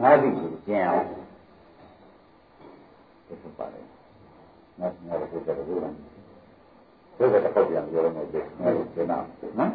[0.00, 1.14] ငါးသိကိုကျန်အောင်ဒီ
[3.28, 3.84] လိုပါတယ်
[4.78, 5.94] ငါငါတို့ကတော့ဘုရား
[7.16, 9.26] ဘုရားတော့ပြန်ပြောရမယ်ဒီငါတို့ကျန်အောင်
[9.60, 9.72] နော်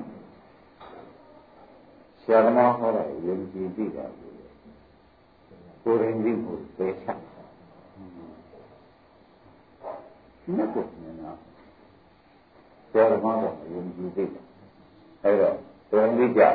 [2.21, 4.05] ဆရာသမားဟောတဲ့ယဉ်ကျေးသိတာ
[5.83, 7.17] ကိုယ်ရင်သိဖို့သိချင်
[10.55, 11.31] မြတ်ကိုမြင်တာ
[12.91, 14.43] ဆရာသမားကယဉ်ကျေးသိတယ်
[15.23, 15.55] အဲ့တော့
[15.89, 16.53] ကိုယ်ရင်သိကြတယ်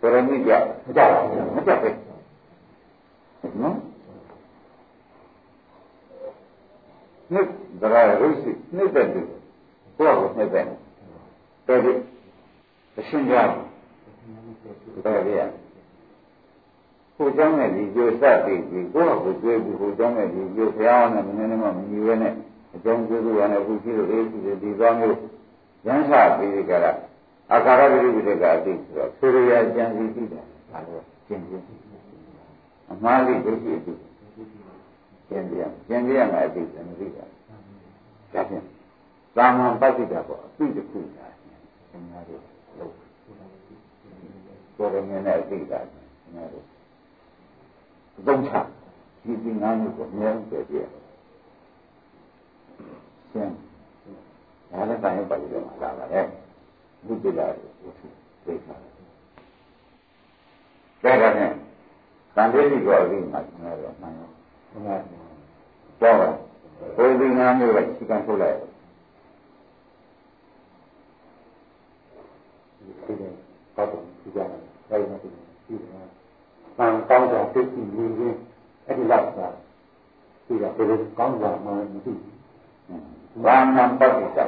[0.00, 0.52] ကိုယ်ရင်သိကြ
[0.84, 3.76] မကြဘူးမကြဘူးနော်
[7.32, 7.46] နှစ်
[7.80, 9.24] ဒရာရုပ်စိနှစ်သက်တယ်
[9.96, 10.78] ကိုယ့်ကိုနှစ်သက်တယ်
[11.66, 11.92] တော်ပြီ
[12.98, 13.34] အရှင်းကြ
[15.04, 15.59] တယ်ဗျာကို
[17.35, 22.33] เจ้าနဲ့ဒီကျိုးစပြီးပြီးကိုယ့်ကိုတွေ့ပြီးကိုเจ้าနဲ့ဒီကျိုးဘုရားနဲ့မင်းနဲ့မှမညီရဲနဲ့
[22.75, 25.17] အကြောင်းကျိုးရနဲ့ခုရှိလို့အေးရှိတယ်ဒီသွားမျိုး
[25.85, 26.91] ရမ်းစပြီးကြတာ
[27.51, 31.63] အာကာရပိဋကကအသိဆိုတော့ဆိုရရကြံစီပြီးတယ်ဒါလို့ကျင့်ကျင့်
[32.91, 33.93] အမှားလေးဒုက္ခအသိ
[35.29, 37.25] ကျင့်ပြန်ကျင့်ပြန်မှာအသိတယ်မသိတာ
[38.33, 38.63] ဒါဖြင့်
[39.35, 41.27] သာမန်ပဋိဒါပေါ့အသိတစ်ခုသာ
[41.91, 42.41] သင်္ဃာတို့
[42.77, 42.93] လို့
[44.75, 46.65] ကိုယ်ရင်းနဲ့အသိတာသင်္ဃာတို့
[48.26, 48.52] သုံးချ
[49.24, 51.00] ဒီဒီငါးမျိုးကိုအများကြီးပြည့်ပြည့်
[53.32, 53.54] ရှင်း
[54.70, 56.24] ဒါလည်းတိုင်းပါလိမ့်မယ်လာပါရဲ့
[57.06, 58.04] ဘုဒ္ဓလာကိုဝိသု
[58.44, 58.74] သိတာ
[61.02, 61.50] ဒါကနဲ့
[62.34, 64.28] သံဃိကောအပြီးမှာကျွန်တော်မှန်ရော
[64.72, 64.96] မှန်ပါ
[66.00, 66.28] ကြောက်ပါ
[66.96, 68.56] ဘုရားငါးမျိုးပဲရှိကံထုတ်လိုက်
[73.04, 73.30] ဒီလို
[73.76, 75.32] တော့ဒီကြတယ်ဒါမှမဟုတ်
[75.66, 76.19] ဒီလို
[76.78, 78.38] မှန်ကောင်းတာသိသိမြင်ချင်း
[78.86, 79.38] အဲ့ဒီလောက်က
[80.46, 82.20] ဒီကဘယ်လိုကောင်းတာမှမသိဘူး
[83.44, 84.38] ဘာမှပဋိစ္စ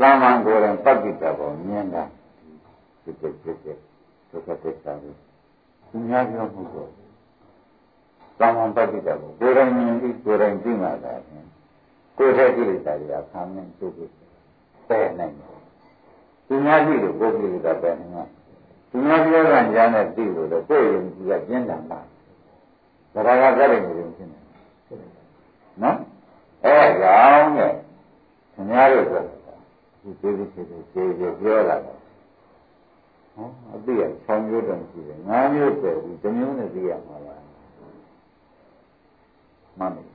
[0.00, 2.02] သာမန်ကိုယ်ရင်ပဋိစ္စကိုမြင်တာ
[3.02, 3.78] ဖြစ်ဖြစ်ဖြစ်ဖြစ်
[4.30, 5.14] ဒုက္ခသစ္စာကို
[5.90, 6.86] သူများပြောမှုကို
[8.38, 11.12] သာမန်ပဋိစ္စကိုကိုယ်ရင်မြင်ပြီးကိုယ်ရင်သိမှသာ
[12.18, 14.08] ကိုယ်ထဲကိလေသာတွေကဆမ်းနေသူ့ကို
[14.88, 15.60] ပယ်နိုင်တယ်
[16.46, 18.24] သူများရှိလို့ကိုယ်ကိလေသာပယ်နိုင်မှာ
[18.96, 21.98] သူများပြောတာကြားနဲ့သိလို့တော့ကိုယ်ရင်ကြီးကပြင်းတယ်မှာ
[23.14, 24.38] ဒါကကြတယ်နေတယ်ဖြစ်နေ
[25.82, 25.96] နော်
[26.64, 27.72] အဲကြောင့်နဲ့
[28.54, 29.14] ခင်ဗျားတို့က
[30.02, 31.96] ဒီသေးသေးသေးသေးသေးပြောလာတယ်
[33.34, 37.42] ဟောအတိအချောင်းမျိုးတော့ရှိတယ်ငါးမျိုးပဲဒီတစ်မျိုးနဲ့သိရမှာလား
[39.78, 40.08] မှန်တယ်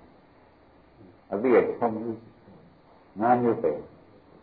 [1.31, 2.19] အတိအချောင်းမျိုး
[3.19, 3.71] ငါးမျိုးပဲ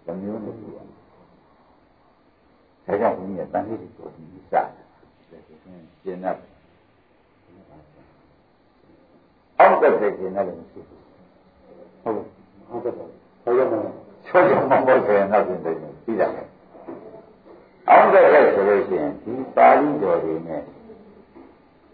[0.04, 0.97] တစ်မျိုးနဲ့သိရမှာ
[2.88, 4.62] ဒါကြောင့်ဘုရားတန်ခါးကိုဒီစတာ
[6.02, 6.36] ကျင့်တတ်
[9.58, 11.00] အောက်ကတည်းကလည်းမရှိဘူး
[12.02, 12.16] ဟုတ်
[12.68, 12.92] ဟုတ်ကဲ့
[13.42, 13.74] ဆောရမ
[14.28, 15.74] ဆောရမဘောဆိုရင်တော့ပြင်တယ်
[16.04, 16.26] ပြီးတာ
[17.88, 20.60] အောက်ကတည်းဆိုလို့ရှိရင်ဒီပါဠိတော်တွေနဲ့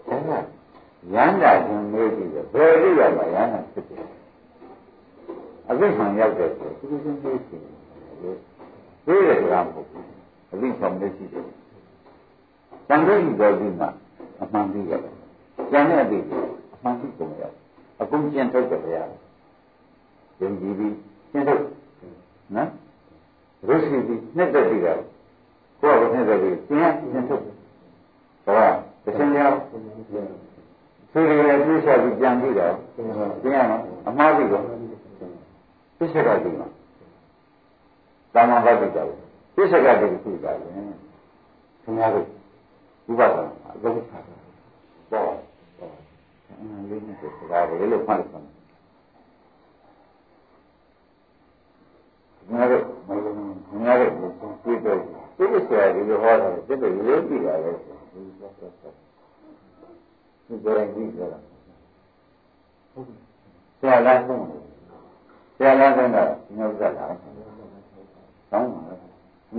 [0.06, 0.30] ဒါက
[1.14, 4.04] ရန်တာရှင်မေးကြည့်တယ်ဘယ်လိုရမှာရန်တာဖြစ်တယ်
[5.68, 7.62] အသိမှန်ရောက်တယ်ဆိုသူချင်းမေးကြည့်
[8.22, 8.36] တယ်
[9.06, 10.23] ဒီရကမဟုတ်ဘူး
[10.54, 11.44] အသိဆောင်လို့ရှိတယ်
[12.88, 13.88] တန်ခိုးဤတော်ဒီမှာ
[14.42, 15.14] အမှန်သိရတယ်
[15.70, 16.18] ကျန်တဲ့အသိ
[16.74, 17.52] အမှန်သိကုန်ရတယ်
[18.00, 19.02] အကုန်ကျင့်ထုတ်တယ်ဗျာ
[20.40, 20.94] ယုံကြည်ပြီး
[21.30, 21.60] ကျင့်ထုတ်
[22.56, 22.68] နော်
[23.68, 25.00] ရုပ်ရှိပြီးနှစ်သက်ပြီးတော့
[25.80, 27.54] ကိုယ့်ကိုနှစ်သက်ပြီးကျင့်ကျင့်ထုတ်ဟော
[29.04, 36.68] တစ်ချိန်ရောက်သူတွေလည်းပြည့်စုံပြီးကြံပြီးတော့ကျင့်ရမှာအမှားပြီးတော့ပြည့်စုံတာဒီမှာ
[38.34, 39.23] သာမန်ဘတ်ပြီးတော့
[39.54, 40.68] ပြည့်စုံတာဒီခုတာလေ
[41.82, 42.26] ခင်ဗျားတို့
[43.10, 43.44] ဥပဒနာ
[43.74, 44.18] အကုန်ချတာ
[45.10, 45.30] ပေါ့
[46.48, 48.30] အင်းလေးနဲ့ဆိုတာလေလို့ဖတ်လို့
[52.50, 53.36] ငါတို့မလုံး
[53.84, 54.10] ငါတို့
[54.62, 54.98] ပြည့်တော့
[55.36, 57.70] ပြည့်စရာဒီလိုဟောတာပြည့်တယ်ရေးကြည့်ပါလေ
[58.12, 58.94] ဒီလိုဆက်ဆက်
[60.46, 61.38] ဒီကြရင်ကြည့်ကြတာ
[63.78, 64.40] ဆရာလားဆုံး
[65.56, 67.04] ဆရာလားဆုံးတော့ညောက်ကြတာ
[68.50, 69.13] ဆောင်းပါညော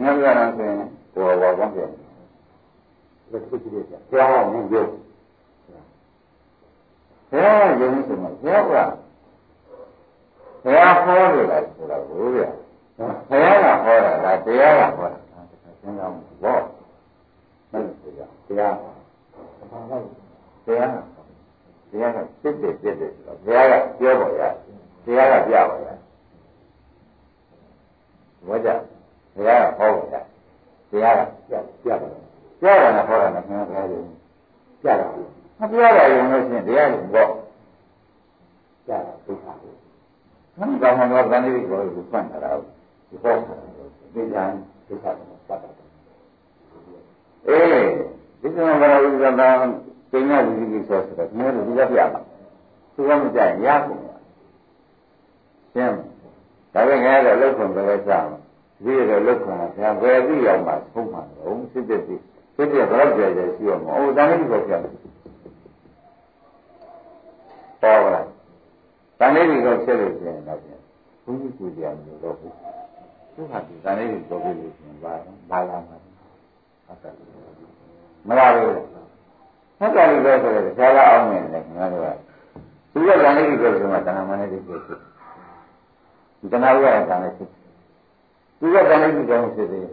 [0.07, 0.77] က်ကြတာဆိုရင်
[1.13, 2.01] ဟောဘောကောင်းပြန်ဒီ
[3.31, 4.89] လိုကြည့်ရဆရာကလည်းရုပ်
[7.29, 8.71] ဆရာကရုပ်ဆိုမှဆရာက
[10.63, 12.49] ဘုရားဟောလို့လားဆိုတာကိုဗျာ
[13.29, 16.61] ဘုရားကဟောတာလားတရားကဟောတာလားစဉ်းစားမှုပေါ့
[17.71, 18.75] မဟုတ်ဘူးတရားတရား
[20.65, 20.91] တရား
[21.91, 24.41] တရားကစစ်တယ်ပြည့်တယ်ဆိုတော့ဘုရားကပြောပေါ်ရ
[25.05, 25.89] တရားကပြပေါ်ရ
[28.47, 28.69] ဘောကြ
[29.36, 30.15] ဘုရားကဟောပေါ်ရ
[30.91, 32.07] တရားကပြပြပါ
[32.61, 34.03] ပြတာနဲ့ဟောတာနဲ့ခင်ဗျားပြောတယ်
[34.81, 35.07] ပြတာ
[35.59, 37.29] မပြတာရင်လို့ရှိရင်တရားကိုပေါ့
[38.86, 39.73] ပြတာဒုက္ခကို
[40.57, 42.59] ဟမ်ကောင်းတော့တန်လေးကိုကိုဖွင့်တာတော့
[43.09, 43.55] ဒီပေါ်တာ
[44.13, 44.43] ဒီကြံ
[44.88, 45.69] ဒုက္ခတော့ပတ်တာ
[47.47, 47.88] အေး
[48.41, 52.21] ဒီကံဘာလို့ဒီကံကျင်းရဝိသိကိစ္စဆိုတော့ဒီလိုဒီကပြမှာ
[52.93, 54.15] သူကမကြရင်ရကုန်ပါ
[55.73, 55.97] ရှင်း
[56.73, 58.23] ဒါပေမဲ့လည်းလောက်ခွန်ပဲကြအော
[58.93, 62.15] င်ဒီလိုလောက်ခွန်တာဘယ်ဘယ်ပြီးရောက်မှသုံးမှာတော့စစ်တဲ့ဒီ
[62.55, 64.93] စစ်တဲ့ဘယ်တော့ကြရရှိရမှာအိုးတန်လေးကိုပြတယ်
[67.81, 68.27] ပေါ်ပါလား
[69.19, 70.59] တန်လေးကိုဖြစ်လို့ရှိရင်တော့
[71.23, 72.53] ဘုန်းကြီးကိုကြရမျိုးတော့ဘူး
[73.33, 75.13] သူကဒီတန်လေးကိုပြောပြလို့ရှိရင်ဘာ
[75.49, 75.97] ဘာလာမှာ
[76.86, 77.13] ဟုတ်ကဲ့
[78.27, 78.71] မရဘူး
[79.79, 82.07] ဟုတ်ကဲ့လို့ပြောဆိုတော့ဆရာကအောင်နေတယ်ငါတို့က
[82.91, 84.99] သူကတန်လေးကိုပြောဆိုမှတဏှာမနဲ့ဒီကိုဖြစ်
[86.39, 87.49] ဒီတဏှာရတဲ့တန်လေးဖြစ်
[88.60, 89.88] သူကတန်လေးကိုကြောင်းဖြစ်တယ်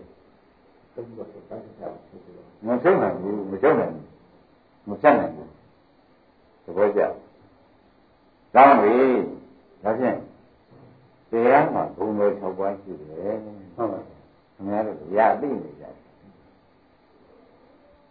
[2.66, 4.12] မဆုံးနိုင်ဘူးမဆုံးနိုင်ဘူး
[4.88, 5.48] မဆက်နိုင်ဘူး
[6.64, 7.00] သဘောကျ
[8.54, 8.96] ကောင်းပြီ
[9.82, 10.16] ဒါဖြင့်
[11.30, 13.36] တရားမှာဘုံတော်၆ပါးရှိတယ်
[13.76, 14.16] ဟုတ်ပါဘူး
[14.54, 15.94] ခင်ဗျားတို့ရာသိနေကြတယ်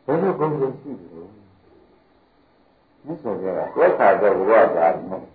[0.06, 1.30] ဘယ်လိုဘုံတော်ရှိတယ်
[3.06, 5.26] မြတ်စွာဘုရားကသက်ခါတော့ဘုရားသာမဟုတ်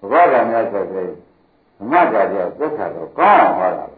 [0.00, 1.10] ဘုရားကမြတ်စွာဘုရား
[1.78, 3.93] ဓမ္မကြာကျသက်ခါတော့ကောင်းအောင်ဟောတာ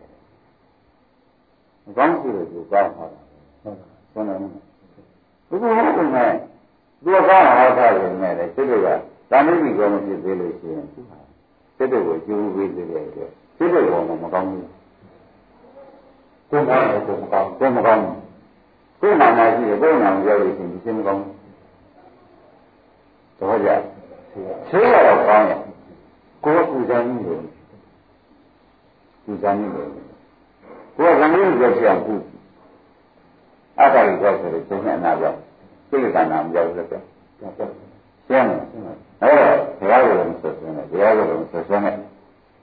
[1.86, 3.20] ပဲကောင်းရှိလို့သူကောင်းဟောတာ
[3.62, 4.38] ဟုတ်ပါဘူးဆုံးတယ်
[5.48, 6.38] ဘုရားကလည်း
[7.02, 8.88] သူကကောင်းဟောတာပဲနဲ့လေစိတ်တွေက
[9.30, 14.62] တာမိမိကောမဖြစ်သေးလို့ရှိရင်စိတ်တွေကိုကျိုးပေးသေးတယ်အတွက်စိတ်တွေကမကောင်းဘူး
[16.50, 18.02] ကိုယ်ကောင်းတယ်ကိုယ်မကောင်းကိုယ်မကောင်း
[19.00, 21.22] ကိုယ်နာနာရှိတယ်ကိုယ်နာမပြောလို့ရှိရင်ဒီစိတ်မကောင်း
[23.38, 23.70] တော့ကြ
[24.68, 25.60] ဆေးရတော့ကောင်းတယ်
[26.44, 27.40] ကိုယ်ကကူစားနေတယ်
[29.24, 30.05] ကူစားနေ
[30.96, 32.14] တယ်ကိုယ်ကလည်းကြောက်ကြအောင်ကူ
[33.78, 35.36] အတ္တကြီးကြောက်ဆိုတော့ကျင်းနေအနာကြောက်
[35.88, 37.04] စိတ်ကနာမကြောက်လို့ကြောက်
[38.28, 38.62] ရှင်းတယ်
[39.22, 41.94] အဲ့တော့ဘုရားကိုလည်းဆက်ဆွဲတယ်ဘုရားကိုလည်းဆက်ဆွဲတယ်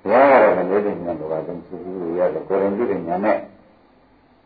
[0.02, 3.38] ဘုရားကတော့လည်းနေတဲ့ဉာဏ်တော်ကလည်းသူ့ကိုရတယ်ကိုယ်ရင်ကြည့်တဲ့ဉာဏ်နဲ့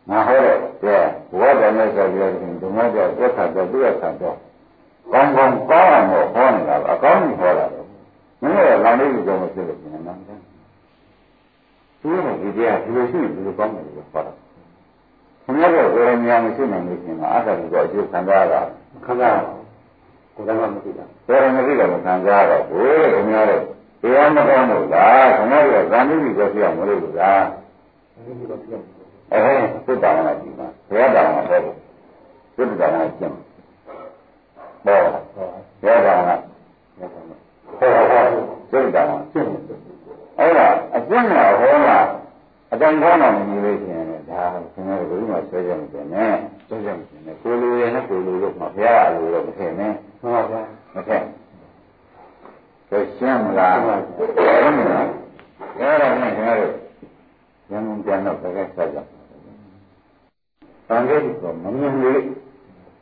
[0.08, 0.96] ငါဟောတဲ့ကဲ
[1.38, 4.36] ဘဝတည်းနဲ့ဆိုပြီးတော့ဒီမောကြောက်သက်ခါတော့သူ့ရခါတော့
[5.12, 7.86] ကောင်းကောင်းကောင်းအောင်ဟောနေတာအကောင်းကြီးဟောတာတော့
[8.42, 10.14] မင်းတို့ကလောင်လေးကိုမဖြစ်လို့ပြင်နေတာ
[12.00, 14.32] သူကဒီတရားဒီလိုရှိဒီလိုကောင်းတယ်လို့ဟောတာ
[15.44, 18.60] ခင်ဗျားတို့ကိုယ်ရင်ဉာဏ်မရှိနိုင်လို့ရှိရင်အတ္တကြီးတော့အကျိုးခံစားရတာ
[19.06, 19.38] ခံစားရ
[20.34, 23.62] ကိုယ်ကမှမသိတာဘယ်လိုမသိတော့မခံစားတော့ဘူးခင်ဗျားတို့
[24.02, 27.44] တရားမကောင်းလို့လားခင်ဗျားတို့ကဇာတိကြီးကိုပြရမလို့လား
[29.32, 29.52] အဲ
[29.86, 31.60] သုတ္တဝါကြီးမှာဘယ်တော်မှာဟော
[32.56, 33.34] သုတ္တဝါကျင့်
[34.86, 35.00] ဘော
[35.82, 36.36] ဘယ်တော်မှာ
[37.78, 38.22] ဟော
[38.70, 39.48] သုတ္တဝါကျင့်
[40.38, 41.98] အဲ့ဒါအ ကျင့်ကဟောတာ
[42.72, 44.42] အတန်ကောင်းတာမမြင်လို့ရှိရင်ဒါ
[44.72, 46.34] ခင်ဗျားတို့ဘယ်လိုမှဆွဲကြမတင်နဲ့
[46.68, 51.22] ဆွဲကြမတင်နဲ့ကိုလိုရနဲ့ကိုလိုရုပ်မှာဘုရားအလိုတော့မထင်နဲ့ဟုတ်ပါဘူးမထင်
[52.88, 55.06] ဆိုရှင်းမလားရှင်းမလား
[55.78, 56.72] အဲ့ဒါနဲ့ခင်ဗျားတို့
[57.70, 58.98] ရန်ကုန်ပြန်တော့ဘယ်ကဆက်ကြ။
[60.88, 62.22] တန်လေးကမမြင်လို့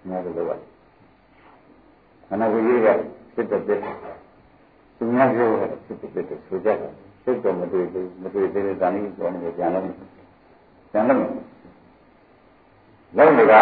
[0.08, 0.52] ငါတို့က
[2.28, 2.88] ခန္ဓာကိုယ်ကြီးက
[3.34, 3.78] စစ်တဲ့တဲ့
[4.96, 9.84] သူများပြောတာစစ်တဲ့တဲ့ဆိုကြတယ် စိတ်တော့မတွေ့ဘူးမတွေ့သေးတဲ့တန်လေးကိုလည်းပြန်လို့
[10.92, 11.20] ပြန်လို့
[13.16, 13.60] လုံးနေတာ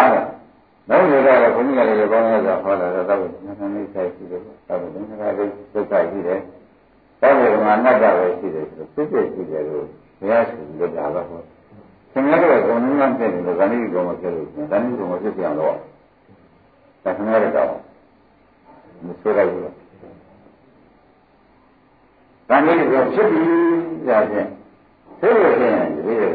[0.91, 6.41] လုံးနေတာကဘုန်းကြီးကလည်းကောင်းရတာဟောတာတော့တော့နည်းနည်းဆိုင်ရှိတယ်တော့ဘုန်းကြီးကလည်းဒုက္ခရှိတယ်
[7.21, 9.87] တောင်းတယ်မှာအနတ္တပဲရှိတယ်ဆိုစစ်စစ်ရှိတယ်လို့
[10.19, 11.41] ဘုရားရှင်လွတ်တာပါဟော
[12.13, 15.75] ခင်ဗျားတို့ကဘုံနည်းနဲ့ဖြစ်တယ်ဇာတိကောင်မဖြစ်လို့ဇာတိကောင်မဖြစ်ပြန်တော့
[17.05, 17.69] ဒါခင်ဗျားတို့တော့
[19.07, 19.84] မဆိုးရဘူး
[22.49, 23.43] ဇာတိကောင်ဖြစ်ပြီ
[24.07, 24.51] ကြာချင်း
[25.21, 26.29] သိလို့ရှိရင်ဒီလို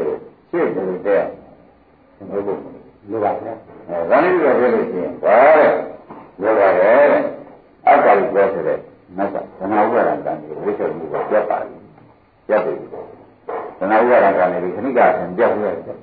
[0.50, 1.22] ရှေ့တူတဲ့
[2.28, 2.60] ဘုရား
[3.10, 3.54] လိုပါဗျာ
[3.88, 5.68] အဲဇာတိကောင်ဖြစ်လို့ရှိရင်ဘာလဲ
[6.40, 7.12] လိုပါတယ်
[7.86, 8.78] အတ္တကိုပြောဆိုတဲ့
[9.16, 11.76] မတ်ကသနာဥပါဒံတန်ကိုဝိသေမှုကိုပြတ်ပါပြီ
[12.48, 12.74] ပြတ်ပြီ
[13.78, 15.98] သနာဥပါဒံကနေပြီးခဏကဆင်ပြတ်ပြရတယ်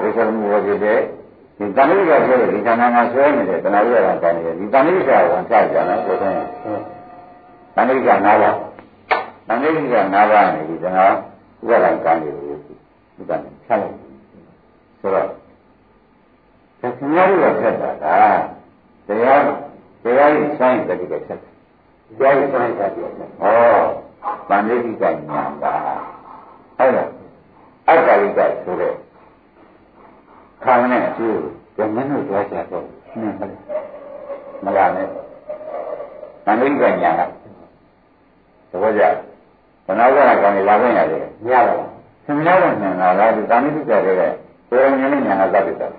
[0.00, 0.98] ဝိသေမှုဝဖြစ်တဲ့
[1.58, 6.99] ဒီတဏှိကဆိုတဲ့ဒီခန္ဓာမှာဆွဲနေတဲ့သနာဥပါဒံကနေဒီတဏှိကဝန်ချကြတယ်ဆိုတော့
[7.80, 8.56] တဏှိက၅ပါး
[9.48, 11.04] တဏှိက၅ပါးနေပြီးသနာ
[11.62, 12.58] ဥပါဒံကနေပြီး
[13.16, 13.96] ဒီကနေ့ဖြတ်လိုက်
[15.00, 18.06] ဆိုတော့ဒါခင်ဗျားတို့ကဖြတ်တာက
[19.08, 19.42] တရား
[20.02, 23.44] တရားကြီးဆိုင်တဲ့ကိစ္စဆက်တရားကြီးဆိုင်တဲ့ကိစ္စဩ
[24.48, 25.64] ဗန္ဓိတိကညာက
[26.78, 27.04] အဲ့ဒါ
[27.88, 28.94] အတ္တရိကဆိုတဲ့
[30.64, 31.38] ခံနဲ့အကျိုး
[31.76, 32.84] ကမင်းတို့ကြွားချတော့
[33.20, 33.36] နင်း
[34.64, 35.06] မလားနဲ့
[36.44, 37.39] ဗန္ဓိတိကညာက
[38.70, 39.02] သဘောကျ
[39.86, 40.06] ဘဏ္ဍာ
[40.42, 41.88] ကကံလာခွင့်ရတယ်မရပါဘူး
[42.26, 44.00] သင်္ကြန်ကညာကလားဒီတာမိတိကတဲ့
[44.68, 45.90] ကိုယ်ရင်းနဲ့ညာကသတ်ပြတယ်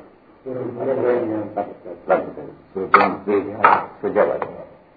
[2.10, 2.20] လက်
[2.72, 3.50] ဆိုတော့သိကြ
[4.00, 4.52] ဆိုကြပါတော့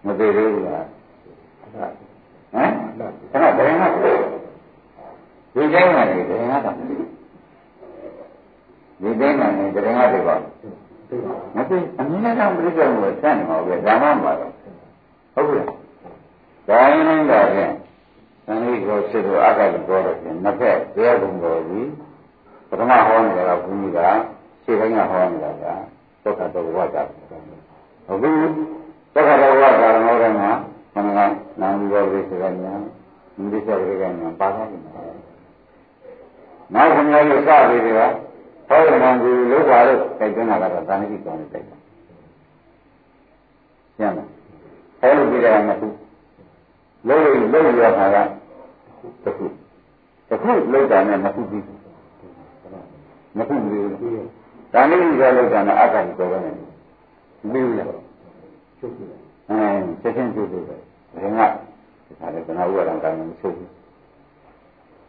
[0.05, 0.85] မသိသေးဘူးလား
[1.73, 1.75] ဟ
[2.63, 2.71] မ်
[3.31, 10.37] ခဏဘယ်မှာဒီတိုင်းမှာနေဘယ်မှာတော့ဒီတိုင်းမှာနေဘယ်မှာတွေပါ
[11.57, 12.87] မသိအမြဲတမ်းပြိဿကို
[13.23, 14.37] စမ်းနေမှာပဲဒါမှမဟုတ်
[15.35, 15.65] ဟုတ်ကဲ့
[16.69, 17.73] ဒါရင်လည်းဒါဖြင့်
[18.47, 21.89] သံဃိကိုစစ်တို့အကလည်းပြောတော့ဖြင့်နှစ်ဖက်တရားကုံတော်ကြီး
[22.69, 24.21] ပထမဟောနေတာကဘုရားက
[24.65, 25.65] ရှေ့ပိုင်းကဟောနေတာက
[26.23, 27.03] သုခတောဝါဒအ
[28.07, 28.17] ခု
[29.15, 30.51] သုခတောဝါဒတော်ထဲမှာ
[30.95, 31.21] မနက
[31.61, 32.75] နာမီဘောဝိသေကညာ
[33.37, 34.81] မိစ္ဆာဝိကညာပါသွားတယ်
[36.75, 38.01] နောက်ခင်ဗျားတို့စပြီးတွေက
[38.69, 41.77] ဟောရမှန်ကိုလို့ပါလို့တိုက်တွန်းတာကတော့သံဃိကောင်းနေတိုက်တာ
[43.97, 44.29] ရှင်းလား
[45.01, 45.87] ဟောလို့ပြတယ်မဟု
[47.13, 47.19] တ်
[47.53, 48.17] လို့လို့ရတာက
[49.25, 49.47] တခု
[50.29, 51.65] တခုလောက်တာနဲ့မဟုတ်ဘူး
[53.37, 53.89] မဟုတ်ဘူး
[54.73, 56.59] ဒါနဲ့ဒီကလောက်တာနဲ့အကန့်ကြောပဲနဲ့မ
[57.53, 57.89] ပြီးဘူးလား
[58.79, 59.05] ချုပ်ပြီ
[59.51, 59.59] အဲ
[60.01, 60.81] ချက်ချင်းချုပ်ပြီပဲဒါ
[61.23, 63.71] ကဒါလည်းကနာဥရံကံမချုပ်ဘူး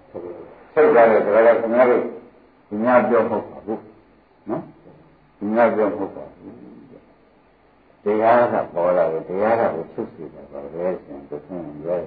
[0.10, 0.34] ချုပ်တယ်
[0.74, 2.02] ဆိုတော့ခင်ဗျားတို့
[2.68, 3.82] ဒီများပြောဖို့ပါဘူး
[4.50, 4.62] နော်
[5.38, 6.75] ဒီများပြောဖို့ပါဘူး
[8.06, 11.48] တရားကပေါ်လာတယ်တရားကကိုချုပ်စီတယ်ပါပဲရှင်သူက
[11.86, 11.98] ရဲ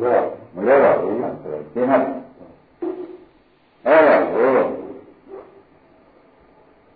[0.00, 0.14] ရဲ
[0.54, 1.98] မလဲပါဘူးဆိုတော့ဒီမှာ
[3.86, 4.48] အဲ့ဒါကို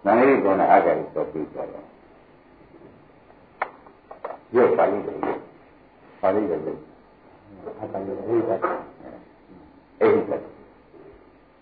[0.04, 1.84] နိုင်ရီကောနာအကြိုက်တော့ပြီးကြတယ်
[4.54, 5.16] ရုပ်ပါဠိတယ်
[6.20, 6.58] ပါဠိတယ်
[7.78, 8.50] အတန်ရအေးက
[10.00, 10.30] အေးက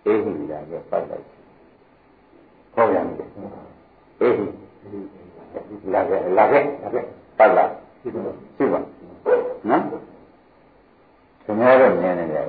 [0.04, 1.24] အေးဟိလာကပတ်လိုက်
[2.74, 3.28] ခေါ်ရတယ်
[4.20, 4.57] အေးဟိလာခဲ့
[5.94, 6.62] လာခဲ့လာခဲ့
[7.38, 7.64] ပတ်လာ
[8.00, 8.20] ရှိပါ
[8.56, 8.80] ရှိပါ
[9.70, 9.82] နော်
[11.44, 12.44] ခင်ဗျားတို့မြင်နေတယ်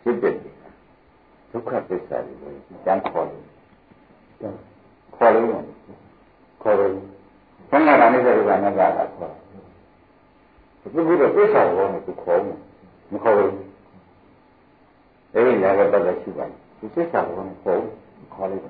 [0.00, 0.34] ဖြစ်ဖြစ်
[1.50, 2.50] ဒုက္ခသစ္စာတွေကို
[2.84, 3.44] ကျမ်းခေါ်လို့
[5.16, 5.46] ခေါ်လို့
[6.62, 6.92] ခေါ်လို့
[7.70, 9.32] ဘုရားကလည်းဒီကနေ့ကခေါ်
[10.80, 12.58] ဒီလိုတော့သစ္စာကိုလည်းသူခေါ်မယ်
[13.12, 13.52] မခေါ်ဘူး
[15.34, 17.80] အဲဒီလည်းပဲပတ်သက်ရှိပါတယ်ဒီသစ္စာကိုလည်းခေါ်
[18.34, 18.62] ခေါ်လိုက်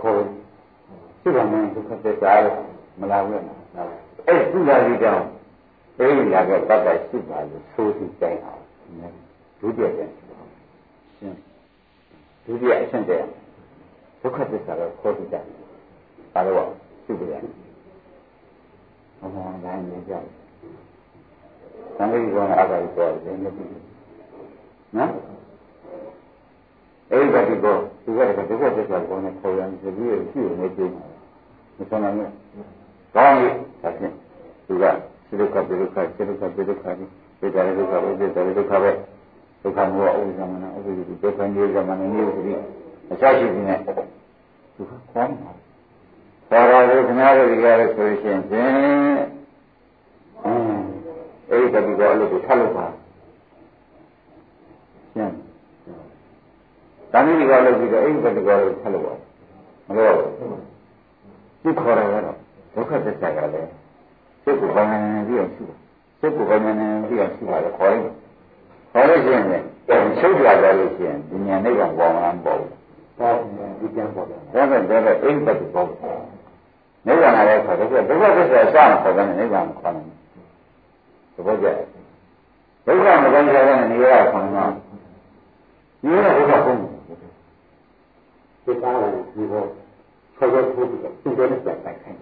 [0.00, 0.14] ခေါ်
[1.28, 2.32] ရှိပါမယ်ဒုက္ခသစ္စာ
[3.00, 3.32] မလာဘူး
[3.76, 3.88] လား
[4.28, 5.20] အဲ့ဒီလာပြီးတော့
[5.98, 8.62] အဲဒီလည်းပဲပတ်သက်ရှိပါလို့ဆိုသူတိုင်းအောင်
[9.60, 10.10] ဒုတိယပြန်
[11.18, 11.38] ရှင်း
[12.44, 13.26] ဒုတိယအဆင့်တည်း
[14.20, 15.42] ဒုက္ခသစ္စာကိုခေါ်ကြည့်တယ်
[16.32, 16.68] ဒါတော့
[17.04, 17.52] ရှိပြရတယ်
[19.20, 20.22] ဘုရားတိုင်းနေကြတယ်
[21.96, 23.70] သံဃာကြီးကအကာကြီးပေါ်တယ်မသိဘူး
[24.96, 25.12] နော်
[27.10, 30.92] အဲ့ဒီကတိကိုသူကတည်းကဒုက္ခသစ္စာကိုနဲ့ခေါ်ရရင်ဒီလိုရှိနေကြည့်
[31.78, 32.30] မဆုံးနိုင်ဘူး
[33.14, 33.48] ကောင်းပြီ
[33.82, 34.12] ဒါဖြင့်
[34.66, 34.84] သူက
[35.26, 36.84] စိဒုက္ခပိဒုက္ခစိဒုက္ခပိဒုက္ခ
[37.40, 38.90] ဒီဒါရဒုက္ခဝိသေဒါရဒုက္ခပဲ
[39.62, 40.90] ဒုက္ခမောဥစ္စာမနာဥပ္ပိ
[41.22, 42.52] ဒုက္ခညေဇမနာနိဝိသတိ
[43.10, 43.78] အစရှိနေတယ်
[44.74, 45.52] သူကခေါင်းမှာ
[46.50, 48.70] ဘာသာရေးခင်ဗျားတို့ဒီကားလို့ဆိုရှင်ဖြင့်
[50.44, 50.84] အင်း
[51.50, 52.86] အဲ့ဒီတတိကအလုပ်ကိုထပ်လုပ်ပါ
[55.14, 55.34] ရှင်း
[57.12, 59.14] တဏှိဒီကအလုပ်ပြီးတော့အဲ့ဒီတတိကအလုပ်ထပ်လုပ်ပါ
[59.86, 60.16] မလို့
[61.62, 62.36] ဒီခေါ်ရတော့
[62.74, 63.70] ဒုက္ခသစ္စာကလည်း
[64.42, 65.76] စိတ်ကိုဘာမှမပြီးအောင်ရှိတယ်
[66.20, 68.02] စိတ်ကိုဘာမှမပြီးအောင်ရှိပါလေခေါ်ရင်
[68.92, 69.66] ခေါ်လို့ရှိရင်လည်း
[70.18, 72.72] ချုပ်ပြသွားလို့ရှိရင်ဒီဉာဏ်နဲ့ကပေါ်မှာမပေါ်ဘူး
[73.18, 73.34] ပေါ်
[73.80, 75.88] ဒီကျန်ပေါ်တယ်ဒါပဲဒါပဲအိမ်ပတ်ပေါ်
[77.06, 80.04] နိဗ္ဗာန်လည်းခေါ်တယ်ဒုက္ခသစ္စာစမှာခေါ်တယ်နိဗ္ဗာန်ခေါ်တယ်
[81.34, 81.66] သဘောကျ
[82.86, 84.72] ဒုက္ခမကောင်းကြတဲ့နေရာဆံတော့
[86.02, 86.78] ဒီရဒုက္ခကုန်
[88.64, 89.64] ဒီကားကိုဒီဘော
[90.36, 90.56] ဆောက်ရ
[91.38, 92.18] ဖို့ဒီသူတွေနဲ့ပြန်ဆိုင်ခိုင်း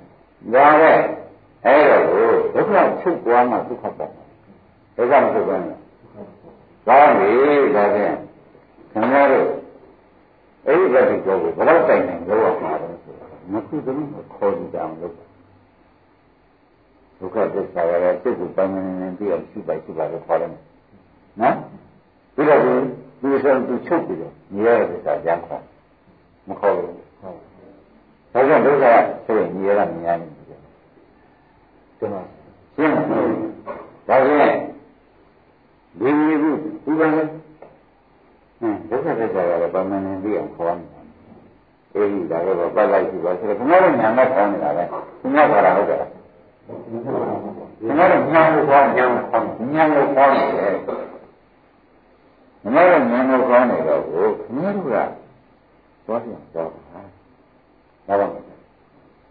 [0.55, 0.93] ဒါပဲ
[1.65, 2.03] အဲ့တော့
[2.55, 4.11] ဒုက္ခချုပ်သွားမှဒုက္ခပေါ့
[4.97, 5.65] ဒုက္ခမချုပ်ဘူး
[6.89, 7.31] ကောင်းပြီ
[7.77, 8.15] ဒါဖြင့်
[8.93, 9.49] ခင်ဗျားတို့
[10.67, 15.15] အဲ့ဒီကတိကိုဘယ်တော့တိုင်နိုင်လို့ရမှာလဲဆိုတော့မခုတည်းခေါ်ကြည့်ကြအောင်လို့
[17.19, 20.51] ဒုက္ခသစ္စာရတဲ့စိတ်ကိုပိုင်းနေနေပြီးအောင်ရှိပါရှိပါလို့ခေါ်တယ်
[21.41, 21.57] နော်
[22.35, 22.75] ပြီးတော့ဒီ
[23.21, 25.63] ဒီဆိုသူချုပ်ပြီးတော့ညီရတဲ့သစ္စာကြမ်းခေါ်
[26.49, 27.06] မခေါ်ဘူး
[28.37, 28.85] ဒါကြောင့်ဒုက္ခ
[29.27, 30.61] ဆိုရင်ညီရတာမြင်ရနေတယ်
[31.99, 32.27] ကျွန်တော်
[32.77, 33.05] ရှင်းတယ်
[34.09, 34.55] ဒါဖြင့်
[35.99, 37.23] ဒီဒီခုဥပဒေ
[38.61, 41.01] ဟမ်ဒုက္ခသစ္စာရတဲ့ပိုင်းနေပြီးအောင်ခေါ်နေတာ
[41.95, 44.85] အဲဒီဒါကတော့ပတ်လိုက်ပြီပါဆိုတော့ဘုရားကညာမဲ့ခေါ်နေတာပဲ
[45.23, 54.97] ဘုရားခေါ်တာဟုတ်တယ်ကျွန်တော်တို့ညာလို့ခေါ်ညာလို့ခေါ်ညာလို့ခေါ်နေတယ်ကျွန်တော်တို့ညာလို့ခေါ်နေတော့ကိုခင်ဗျားတို့က
[56.07, 57.06] သွားပြန်တော့ပါ
[58.09, 58.27] ဒါပါ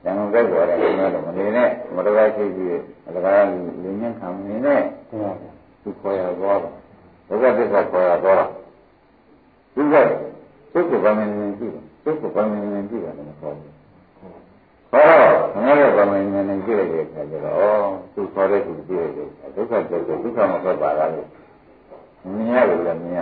[0.05, 2.69] ဉာဏ်ကိုကြောက်ရတယ်ခင်ဗျားတို့မနေနဲ့မတော်ရှိပြီး
[3.07, 3.47] အလကား
[3.83, 4.81] လူညံ့ခံနေနဲ့
[5.81, 6.59] သူခေါ်ရတော့
[7.27, 8.43] ဘုရားသစ္စာခေါ်ရတော့
[9.75, 9.95] သူက
[10.73, 11.71] သူ့ကိုဗမာနေကြည့်
[12.03, 13.73] သူ့ကိုဗမာနေကြည့်တယ်မခေါ်ဘူး
[14.91, 21.27] ဟောငါရဲ့ဗမာဉာဏ်နဲ့ကြည့်လိုက်တဲ့အခါကျတော့သူခေါ်တဲ့သူကြည့်လိုက်တဲ့ဒုက္ခကြောင့်ဒုက္ခမထွက်ပါလားလို့
[22.33, 23.19] မြင်ရတယ်လည်းမြင်ရ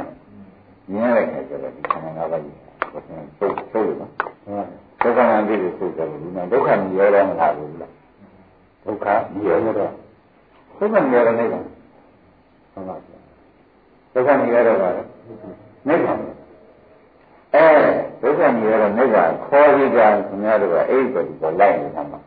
[0.91, 2.58] မြင်ရတဲ့ခါကျတော့ဒီခန္ဓာငါးပါးကြီး
[2.93, 4.12] ဘယ်နဲ့သုတ်သုတ်လို့နော်
[5.04, 7.91] ဒုက္ခနာတိကိုသုတ်တယ်ဒီမှာဒုက္ခမြင်ရတော့မလားဘူးလား
[8.86, 9.91] ဒုက္ခမြင်ရတော့
[10.78, 11.64] ဒုက္ခမြင်ရတဲ့နိဗ္ဗာန်
[12.74, 13.22] ဟုတ်ပါဘူး
[14.14, 14.89] ဒုက္ခမြင်ရတော့ပါ
[15.88, 16.20] နိဗ္ဗာန်
[17.56, 17.66] အဲ
[18.22, 22.20] ဒုက္ခမြင်ရတော့နိဗ္ဗာန်ခေါ်ပြီးကြခင်ဗျားတို့ကအဲ့ဒီပေါ်လိုက်နေတာမှာ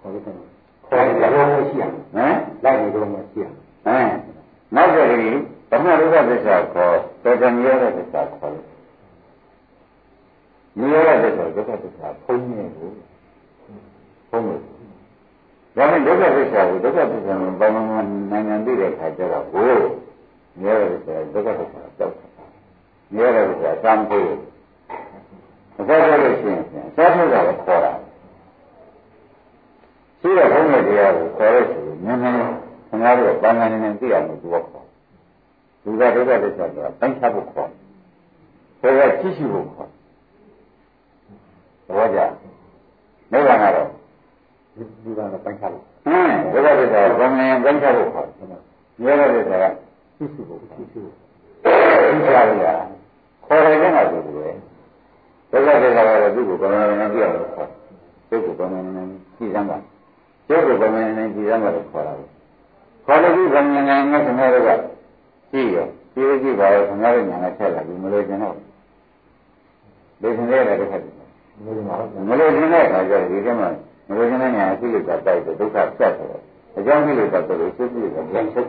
[0.00, 4.10] ခေါ်ပြီးခေါ်ပြီးတော့ရှိရဟမ်လိုက်နေတော့မရှိရဟမ်
[4.74, 5.36] နောက်ကြည့်
[5.70, 8.54] ဓမ္မဒုက္ခသစ္စာခေါ်တော်တော်မြဲတဲ့သစ္စာခေါ်
[10.78, 12.90] လို့မြဲတဲ့သစ္စာဒုက္ခသစ္စာဖုံးနေကို
[14.28, 14.60] ဖုံးလို့
[15.76, 17.80] ဒါနဲ့ဒုက္ခသစ္စာကိုဒုက္ခသစ္စာကိုဘာမှ
[18.30, 19.72] နိုင်ငံသိတဲ့ခါကျတော့ကို
[20.60, 22.26] မြဲတဲ့သစ္စာဒုက္ခသစ္စာကြောက်တာ
[23.14, 24.28] မြဲတဲ့သစ္စာသံဖို့
[25.78, 27.92] အစားရလို့ရှိရင်အစားထုတ်တာကိုခေါ်တာ
[30.20, 32.34] ရှိတဲ့ဘုန်းကြီးတရားကိုခေါ်ရဆိုရင်နည်းနည်း
[32.88, 34.86] ခင်ဗျားတို့ဘာသာနေနေသိအောင်လို့သူကခေါ်
[35.84, 37.70] လူကဒုက္ခသစ္စာဆိုတာပိုင်းခြားဖို့ခေါ်
[38.80, 40.05] တယ်ဒါကကြည့်ရှုဖို့ခေါ်တယ်
[41.88, 42.18] ဘောကြ
[43.32, 43.88] နိဗ္ဗာန်ကတော့
[44.76, 48.60] ဒီကတော့ပိုင်းခြားဖို့ဟမ်ဒုက္ခသစ္စာကဘယ်နဲ့ပိုင်းခြားဖို့ခေါ်တယ်
[49.02, 49.64] မြဲတဲ့သစ္စာက
[50.16, 51.14] ကြည့်ရှုဖို့ကြည့်ရှုဖို့
[51.62, 52.66] ပိုင်းခြားရ
[53.46, 54.56] ခေါ်တယ်ကမှဆိုတယ်
[55.50, 56.70] ဒုက္ခသစ္စာကတော့သူ့ကိုဘယ်
[57.00, 57.68] နဲ့သိအောင်လို့ခေါ်
[58.28, 59.06] တယ်သူ့ကိုဘယ်နဲ့
[59.36, 59.78] ကြည့်စမ်းပါ
[60.48, 62.12] ကျုပ်ကိုဘယ်နဲ့ကြည့်စမ်းပါလို့ခေါ်တာ
[63.06, 64.70] ခေါ်လို့ဒီဘယ်နဲ့ငါခင်ဗျားတို့က
[65.52, 68.54] ကြည့်ရောကြည့်ကြည့်ပါရောခင်ဗျားတို့ညာနဲ့ဆက်လာပြီမလို့ကျွန်တော်
[70.20, 71.15] ဒီစင်လေးလည်းတစ်ခါတည်း
[72.28, 73.64] မလို့ခြင်းတဲ့အခါကျတော့ဒီကမှ
[74.08, 76.40] မလို့ခြင်းတဲ့ညာအသိလို့တိုက်တယ်ဒုက္ခပြတ်တယ်
[76.76, 78.68] အကြောင်းကြီးလို့တိုက်တယ်စိတ်ကြီးလို့ပြန်ချုပ်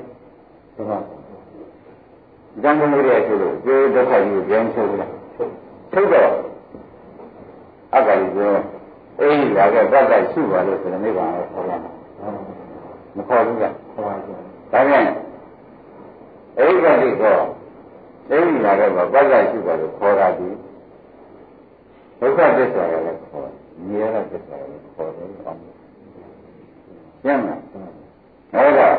[0.75, 6.31] ဟုတ်ပါဘူးဉာဏ်ကုန်ရဆိုလို့ဒီဒုက္ခကြီးကိုပြန်ချုပ်လိုက်ချုပ်တော့
[7.95, 8.53] အကလေးပြော
[9.19, 11.91] အေးလာတော့တတ်တတ်ရှိပါလို့ဆိုတော့မိဘကခေါ်ရမှာ
[13.15, 13.73] မခေါ်ဘူးကခေါ်
[14.07, 14.35] ပါဘူး
[14.71, 15.03] ဒါပြန်
[16.57, 17.39] အဲ့ဒီကတိကော
[18.29, 20.47] အဲ့ဒီလာတော့ဘာသာရှိပါလို့ခေါ်တာဒီ
[22.19, 23.49] ဒုက္ခသစ္စာရလည်းခေါ်
[23.87, 25.59] မြဲတဲ့သစ္စာရလည်းခေါ်တယ်အောင်
[27.23, 27.61] ကျမ်းလား
[28.53, 28.89] အဲ့ဒါ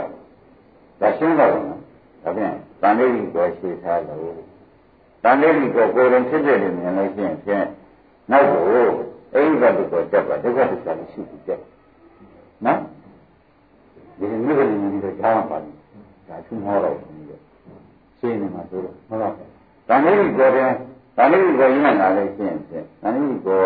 [1.01, 1.81] ဒါရှင်းတော့နော်
[2.23, 2.53] ဒါပြန်
[2.83, 4.43] တန်လေးကြီးကိုရှင်းထားလို့
[5.25, 7.67] တန်လေးကြီးကိုကိုယ်ရင်ဖြစ်တဲ့နေမြင်လို့ရှိရင်ဖြင့်
[8.31, 8.63] နောက်ကို
[9.33, 11.61] အဲ့ဒီကတိကောတက်ပါဒုက္ခသစ္စာလည်းရှိပြီတက်
[12.67, 12.79] နော်
[14.19, 15.59] ဒီနေ့ကလေးကြီးတော့ကြားမှာပါ
[16.29, 16.97] ဒါသူဟောတော့
[18.19, 19.49] ရှင်းနေမှာဆိုတော့ဟုတ်ပါဘူး။
[19.89, 20.71] ဒါလေးကိုတယ်
[21.19, 23.61] ဒါလေးကိုရင်းလာလို့ရှင်းဖြင့်ဒါလေးကို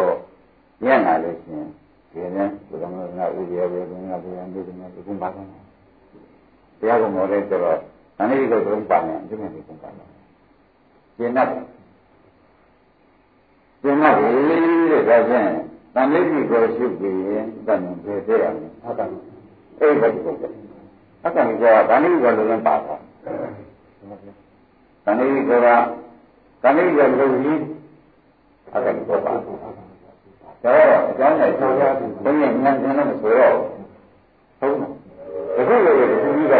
[0.85, 1.69] ရင်းလာလို့ရှင်း
[2.13, 5.45] ဒီနေ့ဘုရားမကဥပ္ပယဝေဒနာဘုရားမြေကနာဒီကုပါကော။
[6.79, 7.79] တရားကိုမော်တဲ့ဆိုတော့
[8.17, 10.07] ဒါလေးကိုသုံးပါမယ်ဒီနေ့ဒီကုပါကော။
[11.17, 11.49] ရှင်းတော့
[13.83, 14.29] ရှင်းတော့ဒီ
[14.91, 15.49] တဲ့ဒါဖြင့်
[15.95, 19.09] တန်လေးကိုရှိပြီးရင်တန်နေပြေသေးရမယ်။ဟုတ်ကဲ့။
[19.79, 20.51] အဲ့ဒါကိုဟုတ်ကဲ့။
[21.23, 21.57] အဲ့ဒါကို
[21.91, 23.01] ဒါလေးကိုလည်းပါတော့
[25.05, 26.12] တဏှိကောက
[26.63, 27.61] တဏှိကလုံးကြီး
[28.73, 29.59] အဲ့ဒါကိုပါတော့
[31.09, 31.83] အကြောင်းနဲ့ဆောင်းရ
[32.25, 33.57] ဘယ်နဲ့ဉာဏ်ဉာဏ်နဲ့ဆိုတော့
[34.59, 34.83] ဟုတ်တ
[35.59, 36.55] ယ်ဒီလိုလိုဒီကြီးက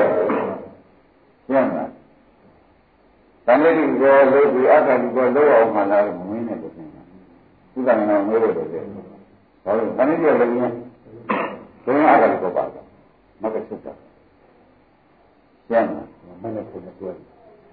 [1.49, 1.85] ကျန်တာ
[3.47, 7.03] တဏှိကောလို့ဒီအတ္တကောလို့အောင်မှလာလို့မင်းနဲ့ပြင်တာ
[7.77, 8.85] ဥဒ္ဒနာမေးလို့တယ်
[9.65, 10.75] ဘာလို့တဏှိကလည်းရင်း
[11.85, 12.87] ဘယ်အတ္တကောပါတော့
[13.43, 13.93] မကစစ်တာ
[15.69, 16.03] ကျန်တာ
[16.43, 16.95] မနဲ့ကိုယ်နဲ့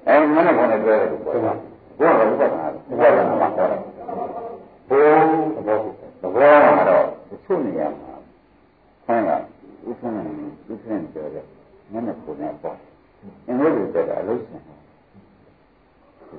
[0.07, 1.57] အဲမနဲ့ခေါ်နေပြောတယ်ဘုရား
[2.00, 3.82] ဘုရားကဥပဒနာဥပဒနာမှာခေါ်တယ်
[4.88, 5.26] ဘုရား
[5.56, 5.78] သဘော
[6.22, 8.14] သဘောမှာတော့တချို့နေရာမှာ
[9.06, 9.32] ခေါင်းက
[9.89, 10.18] ဥပ္ပန္န
[10.72, 11.45] ဥပ္ပန္နပြောတယ်
[11.91, 12.78] မနဲ့ခေါ်နေပေါ့
[13.47, 14.62] အင်္ဂုတ္တပြောတာအလို့ရှင်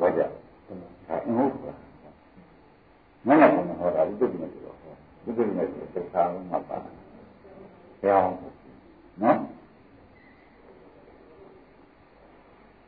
[0.01, 0.21] ဘာကြ
[0.67, 1.67] အင်္ဂုတ္တ
[3.27, 4.73] မနဲ့ခေါ်နေဟောတာဥပ္ပန္နပြော
[5.27, 6.77] ဥပ္ပန္နပြောသက်သာမှာပါ
[8.03, 8.33] ပြောင်း
[9.23, 9.37] နော်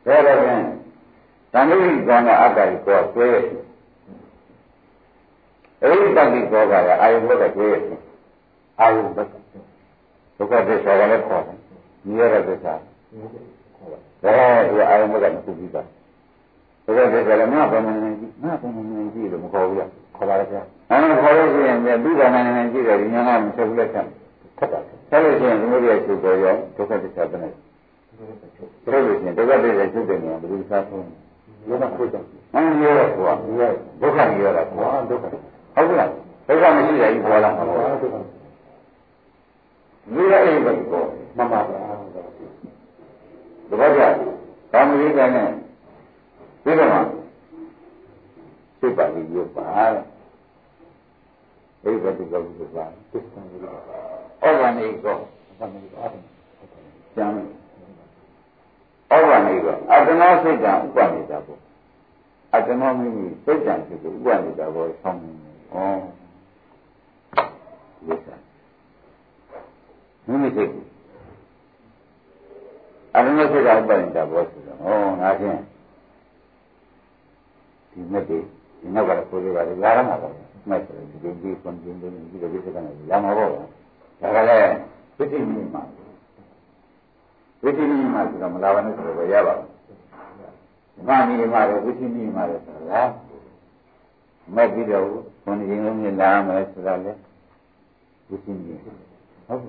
[0.05, 0.92] ဒါတော့ဖြင့်
[1.53, 1.77] သံဃိ
[2.09, 3.29] ကောကအတ္တကိုကိုဆွဲ
[5.83, 6.73] အဲဒီတတိကောက
[7.03, 7.69] အာယုဘုဒ္ဓဆွဲ
[8.81, 9.35] အာယုဘုဒ္ဓ
[10.37, 11.57] ဒုက္ခသစ္စာကလည်းခေါ်တယ်
[12.07, 12.75] ညီရတဲ့သစ္စာ
[14.23, 14.35] ဒါ
[14.69, 15.83] ဒီအာယုဘုဒ္ဓကိုပြီးပါ
[16.85, 24.01] ဒုက္ခသစ္စာလည်းမဘယ်မှမကြည့်မဘယ်မှမကြည့်လို့မခေါ်ဘူးလားခေါ်ပါလေဗျာအဲခေါ်လို့ရှိရင်ဒီကမှလည်းကြည့်တယ်ဒီညာကမချက်ဘူးလက်ခံ
[24.59, 24.81] ထပ်ပါ
[25.11, 27.53] ဆက်လို့ရှိရင်ဒီလိုရချုပ်ပေါ်ရောဒုက္ခသစ္စာပဲနဲ့
[28.85, 31.05] ပြောလို့ရှိရင်ဒုက္ခသစ္စာချုပ်တယ်နော်ဘယ်လိုစားဖို့
[31.69, 33.33] လောကကိုကြောင့်အင်းရောကွာ
[34.01, 35.25] ဒုက္ခကြီးရတာကွာဒုက္ခ
[35.75, 36.09] ဟုတ်ကဲ့
[36.47, 38.17] ဒုက္ခမရှိရဘူးပေါ်လာမှာပါဒုက္ခ
[40.15, 41.03] ဒီရအိမ်ဘက်ကို
[41.37, 41.65] မမပါတ
[43.81, 44.01] ဘောကြ
[44.73, 45.49] ကာမဂိကနဲ့
[46.65, 46.99] ဒီတော့မှ
[48.79, 49.67] စိတ်ပါပြီးရုပ်ပါ
[51.85, 56.07] အဲ့ဘက်ဒီကောဒီပါသစ္စာကြီးဩဃာနေကောဩဃာနေကော
[57.17, 57.35] ကျမ်း
[59.11, 61.61] ဩ ဩဘာနေကအတ္တနာစိတ်တံဥပနေတာပေါ့
[62.55, 65.77] အတ္တနာမိမိစိတ်တံဖြစ်ကိုဥပနေတာပေါ့ဆောင်းနေဩ
[68.07, 68.41] ဒီစား
[70.27, 70.85] မိမိစိတ်ကို
[73.15, 74.85] အတ္တနာစိတ်တံဥပနေတာပေါ့ဆိုတော့ဩ
[75.21, 75.61] ငါချင်း
[77.91, 78.39] ဒီမဲ့ဒီ
[78.95, 80.29] နောက်ကလည်းကိုယ်တွေကလည်းလာရမှာပါ
[80.69, 84.75] မဲ့ဆိုဒီဒီဒီကွန်ဂျင်းဒီဒီဒီဒီ ကနေလာမှာပေါ့ဒါကလည်း
[85.17, 85.83] ဝိသိမိမှာ
[87.63, 93.09] ဝိသိမိမှာဆိုတော့မလာပါနဲ့ဆိုတော့ရပါဘူးမာနီမှာလည်းဝိသိမိမှာလည်းဆိုတော့
[94.55, 95.05] မဲ့ပြီးတော့
[95.43, 97.13] ခွန်ကြီးလုံးကြီးလာမယ်ဆိုတော့လေ
[98.29, 99.61] ဝိသိမိဟုတ်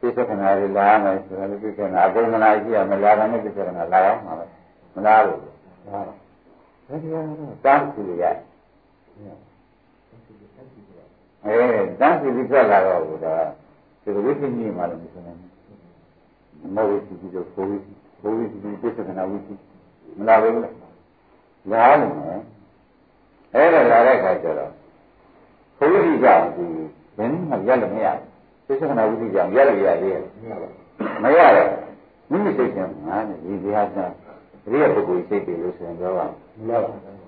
[0.00, 4.34] ပိဿကနာတွေလာမယ်ဆိုတော့ပိဿကနာအကုန်မလာကြည့်ရမလာပါနဲ့ပိဿကနာလာအောင်မှာ
[4.94, 5.54] မလားလို့ဟုတ်
[5.86, 6.00] ဒါ
[7.02, 8.24] တရားတော့တန်းစီရ
[11.44, 11.54] အဲ
[12.00, 13.44] တန်းစီပြီးထွက်လာတော့ဘုရား
[14.02, 17.76] ဒီဝိသိမိမှာလည်းမဆိုနိုင်ဘူးမောဝိသိပြီးတော့ကိုဝိ
[18.22, 19.54] ကိုဝိသိပြီးပြစ္ဆကနာဝိသိ
[20.18, 20.74] မလာဘူးလား
[21.72, 22.40] လာလို့မယ်
[23.54, 24.70] အဲ့ဒါလာတဲ့အခါကျတော့
[25.78, 26.66] ကိုဝိသိကြောင့်ဒီ
[27.16, 28.24] ဘယ်နည်းမှရက်လို့မရဘူး
[28.66, 30.22] ပြစ္ဆကနာဝိသိကြောင့်ရက်လို့ရသေးရဲ့
[31.22, 31.70] မရတော့
[32.30, 34.12] မိမိစိတ်ကငါနဲ့ဒီတရားစား
[34.72, 36.20] ရိယပုဂ္ဂိုလ်စိတ်တွေလို့ဆိုရင်တော့မ
[36.70, 37.20] ရပါဘူး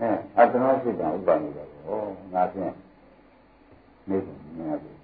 [0.00, 1.98] အဲအတ္တနောစိတ်ကဥပ္ပန္နိတော့ဟော
[2.32, 2.72] ငါဖြင့်
[4.08, 4.94] နေမြင်ရတယ်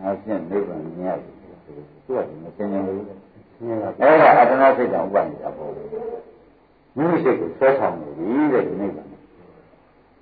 [0.00, 1.34] ငါဖြင့်နေပါမြင်ရတယ်
[2.04, 2.96] သူကဒီမသိနေလို့
[3.64, 5.70] မြင်တာအဲ့ဒါအတ္တနောစိတ်ကဥပ္ပန္နိတာပေါ့
[6.96, 8.98] မိမိစိတ်ကိုဆွဲဆောင်နေပြီတဲ့ဒီနေ့က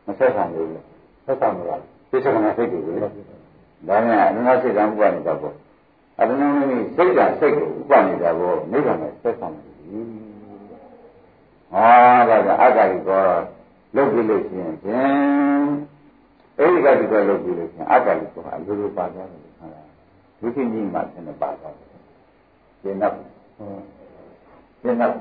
[0.06, 0.78] မဆွဲဆောင်ဘူးလေ
[1.24, 1.76] ဆွဲဆောင်နေတာ
[2.10, 2.94] သိစကနာစိတ်တွေလေ
[3.88, 5.54] ဒါနဲ့အတ္တနောစိတ်ကဥပ္ပန္နိတာပေါ့
[6.18, 10.00] အတ္တနောမိမိစိတ်ကစိတ်ကိုဥပ္ပန္နိတာပေါ့နိဗ္ဗာန်နဲ့ဆွဲဆောင်နေပြီ
[11.72, 11.88] ဟာ
[12.28, 13.24] ဒါကအတ္တကြီးကော
[13.96, 15.31] လုပ်ပြီးလို့ရှိရင်ဖြင့်အဲဒီ
[16.84, 19.86] ကဒီကလုပ်ပြီးလို့ရှိရင်အတ္တကြီးကအလိုလိုပါသွားတယ်ခါလား
[20.40, 21.88] ဝိသိကြီးမှဆင်းနေပါသွားတယ်
[22.82, 23.14] ရှင်းတော့
[24.82, 25.12] ရှင်းတော့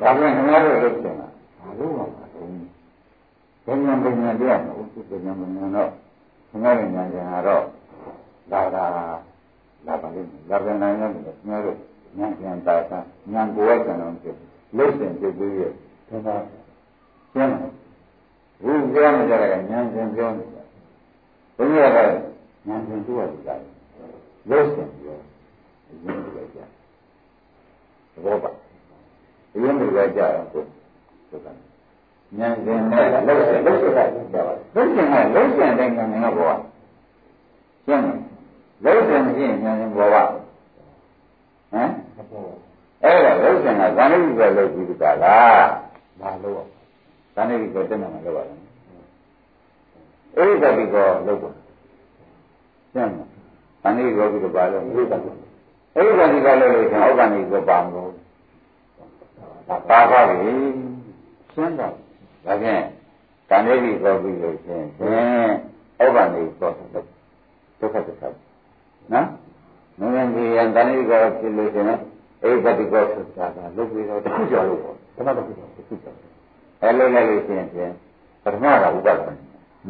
[0.00, 1.28] ဒါပြန်ငါတို့လုပ်ချင်တာ
[1.60, 2.68] ဘာလို့မှမလုပ်ဘူး
[3.64, 5.90] ဘယ်ညာဘယ်ညာတရားမဟုတ်ဘူးဘယ်ညာဘယ်ညာတော့
[6.62, 7.64] ငါတို့ညာညာတော့
[8.52, 8.84] လာတာ
[9.86, 11.10] လာပါလိမ့်မယ်လာပြန်နိုင်တယ်
[11.48, 11.76] ငါတို့
[12.18, 12.98] ညာညာတာ
[13.32, 14.36] ညာကိုယ်ကံအောင်ဖြစ်
[14.76, 15.72] လို့ရှင်ပြည့်ပြည့်ရဲ့
[16.26, 16.46] ဒါက
[17.34, 17.52] ကျမ်း
[18.62, 20.62] ဘူးပြောနေကြတာကဉာဏ်ရှင်ပြောနေတာ
[21.56, 23.48] ဘုရားကဉာဏ်ရှင်သူ့ဟာသူက
[24.50, 25.18] လို့ရှင်ပြော
[25.88, 26.58] အရင်ကကြ
[28.12, 28.50] သဘောပါ
[29.54, 29.82] အရင်က
[30.16, 30.62] ကြတော့ကို
[31.30, 36.54] သူကဉာဏ်ရှင်နဲ့လို့ရှင်လို့ရှင်ကကြပါလို့ရှင်ကလို့ရှင်တဲ့ဉာဏ်ကဘော
[37.86, 38.02] ရှင်း
[38.84, 41.90] လို့ရှင်မရှိရင်ဉာဏ်ရှင်ဘောပါဟမ်
[43.04, 45.66] အဲ့ဒါလို့ရှင်ကဇာတိပဲလို့ပြီးတာလား
[46.20, 46.77] မလို့
[47.38, 48.60] ဇာတိကိုတက်နေမှာလို့ပါလား
[50.36, 51.50] အဲ့ဒီတတိကိုလို့ပါ
[52.92, 53.18] ရှင်းမ
[53.82, 55.30] ဇာတိကိုပြီးတော့ပါလို့ဒီတတိ
[55.94, 58.10] အဲ့ဒီတတိကလို့လို့ရှင်ဩဘာနိကိုပါမလို့
[59.68, 59.76] ပါ
[60.10, 60.52] ပါပြီ
[61.54, 61.92] ရှင်းတော့
[62.44, 62.82] ဒါဖြင့်
[63.48, 65.50] ဇာတိကိုပြီးလို့ရှင်ဖြင့်
[66.00, 67.04] ဩဘာနိကိုဒုက္ခ
[67.80, 68.22] ဒုက္ခ
[69.12, 71.84] နော်မင်းကြီးရန်ဇာတိကိုဖြစ်လို့ရှင်
[72.42, 76.16] အဲ့ဒီတတိကိုဆိုတာကလုပ်ပြီးတော့တစ်ခုကြော်လို့ပေါ့ဘယ်မှာတစ်ခုကြော်တစ်ခုကြော်
[76.82, 77.92] အဲလိုလိုက်လို့ရှိရင်ဖြင့်
[78.42, 79.34] ပထမကဥပဒနာ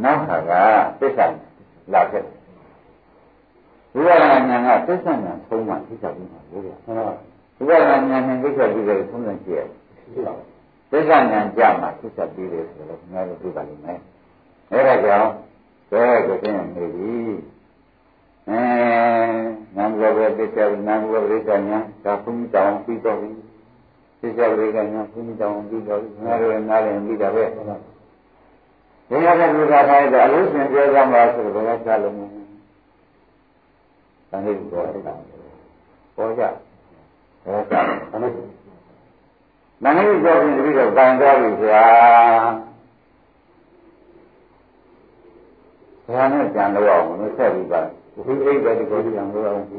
[0.02, 0.52] နောက်ခါက
[1.00, 1.26] သစ္စာ
[1.92, 2.22] လာခဲ့
[3.94, 6.76] ဝိပဿနာဉာဏ်ကသစ္စာဉာဏ်သုံးမှသိချပြီးမှာလို့ပြော
[7.58, 9.62] ဝိပဿနာဉာဏ်နဲ့သိချပြီးတယ်သုံးတယ်ကြည့်ရ
[10.90, 14.00] သစ္စာဉာဏ်ကြမှာသိချပြီးတယ်ဆိုတော့ငါတို့သိပါလိမ့်မယ်
[14.72, 15.30] အဲဒါကြောင့်
[15.90, 17.12] ဘယ်ကိုသိနေပြီ
[18.48, 18.60] အဲ
[19.76, 23.30] နာမ်ဘောပဲသစ္စာနာမ်ဘောပရိစ္ဆာဉာဏ်ဒါဘုန်းကြီးတောင်းပြီးတော့ပြီ
[24.20, 27.44] သစ္စာပရိက္ခဏဘုန်းကြီးတောင်းပြီးတော့ငါတို့နားလည်ပြီးတာပဲ
[29.10, 32.26] ဘုရားကဘုရားထားတဲ့အလို့ရှင်ပြောကြမှာဆိုတော့ဘယ်ကစားလို့မလဲ။
[34.30, 35.02] တန်လေးပေါ်တယ်။
[36.16, 36.42] ပေါ်ကြ။
[37.44, 38.32] ဘယ်ကစား။တန်လေး။
[39.82, 41.84] တန်လေးပြောပြီးပြီးတော့တန်သွားပြီဗျာ။
[46.04, 47.80] ဘုရားနဲ့ကြံလို့အောင်မဆက်ပြီးပါ။
[48.14, 49.78] ဒီအိတ်ပဲဒီကိုကြံလို့အောင်ဒီ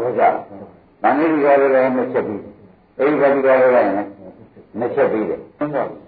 [0.00, 0.22] ဘောကြ။
[1.02, 2.53] တန်လေးပြောလို့လည်းမချက်ပြီး
[2.98, 3.92] အိမ်ကတိကလည်းလည်း
[4.78, 6.00] နှစ်ချက်ပြီးတယ်ဟုတ်ပါဘူး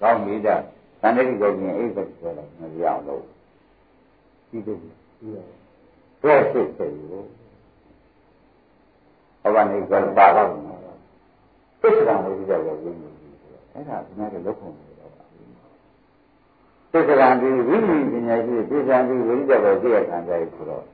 [0.00, 0.56] ကောင်းပြီဒါ
[1.00, 3.22] သန္တိကိုပြင်အိမ်ကတိကလည်းမရအောင်လို့
[4.50, 4.76] ဒီလို
[6.22, 7.26] ဘယ်စစ်စစ်လို့
[9.42, 10.48] ဟောပါနေကြပါတော့
[11.82, 13.28] သစ္စာလို့ပြောလို့ရင်းနေပြီ
[13.72, 15.24] အဲ့ဒါဒီမှာလောက်ခုံနေတော့ပါ
[16.92, 20.84] သစ္စာဒီဝိညာဉ်ပညာရှိသစ္စာဒီဝိညာဉ်တော်သိရခံကြရဆိုတော့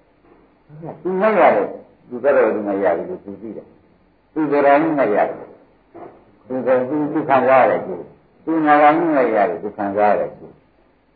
[1.03, 1.67] သူမရတယ်
[2.09, 3.67] သူကတော့ဒီမှာရတယ်သူသိတယ်
[4.39, 5.47] သူကရာကြီးနဲ့ရတယ်
[6.49, 7.95] သူကသူသူခံစားရတယ်သူ
[8.45, 10.47] သူနာဂာကြီးနဲ့ရတယ်သူခံစားရတယ်သူ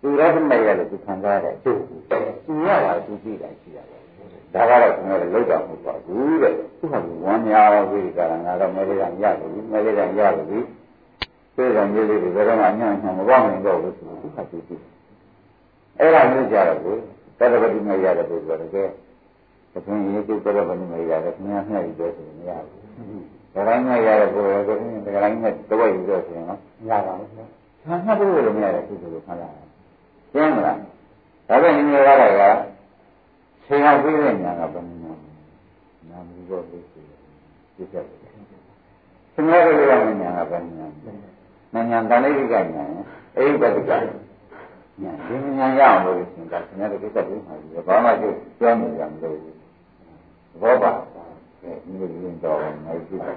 [0.01, 1.73] သူရသနဲ့ရတယ်သူခံစားရတယ်သူ
[2.47, 4.01] သူရတာသူကြည့်တာရှိရတယ်
[4.55, 6.95] ဒါကတော့ကျွန်တော်လောက်တာမဟုတ်ပါဘူးတဲ့သူက
[7.25, 10.59] ဝမ်းများဝိရိကရငါတော့မဲလေးကရပြီမဲလေးကရပြီ
[11.55, 14.77] ပြေကမြေလေးတွေဘယ်တော့မှညံ့ညံ့မပေါနိုင်တော့ဘူးဆိုသူကသူသိ
[15.99, 16.97] အဲ့ဒါမျိုးကြတော့ကို
[17.39, 18.89] တတပတိမရတဲ့ပုဂ္ဂိုလ်ကတကယ်
[19.73, 22.82] သခင်ရေးသူတတပတိမရတဲ့ခင်ဗျားမျှပြီးတော့ဆိုရင်မရဘူး
[23.55, 27.29] ဒါတိုင်းမရတဲ့ပုဂ္ဂိုလ်ကခင်ဗျားဒါတိုင်းနဲ့တဝက်ပြီးတော့ဆိုရင်နော်မရပါဘူး။
[27.85, 29.67] ဟာငါတို့လည်းမရတဲ့ပုဂ္ဂိုလ်ကိုခါလာတယ်။
[30.33, 30.77] ကျင်းမလား။
[31.49, 32.43] ဒါပဲညီမရတာက
[33.65, 35.01] ဆေဟပြီးတဲ့ညာကဘယ်နည်း
[36.11, 37.03] နာမည်တော့လို့ဆို
[37.75, 38.19] ပြည့်ချက်တယ်။
[39.35, 41.33] သင်္ဃာရတဲ့ညာကဘယ်နည်း
[41.75, 42.85] နာညာတဏှိကညာ
[43.37, 43.91] အိဘဒက
[45.03, 48.25] ညာဒီညာရအောင်လို့ရှင်ကသင်္ဃာရကိစ္စပြီးမှပြီးဘာမှကျ
[48.59, 49.37] ပြောနေကြမလို့
[50.61, 50.91] ဘောပါ
[51.63, 53.35] အဲဒီလိုရင်တော့ငါကြည့်ပါ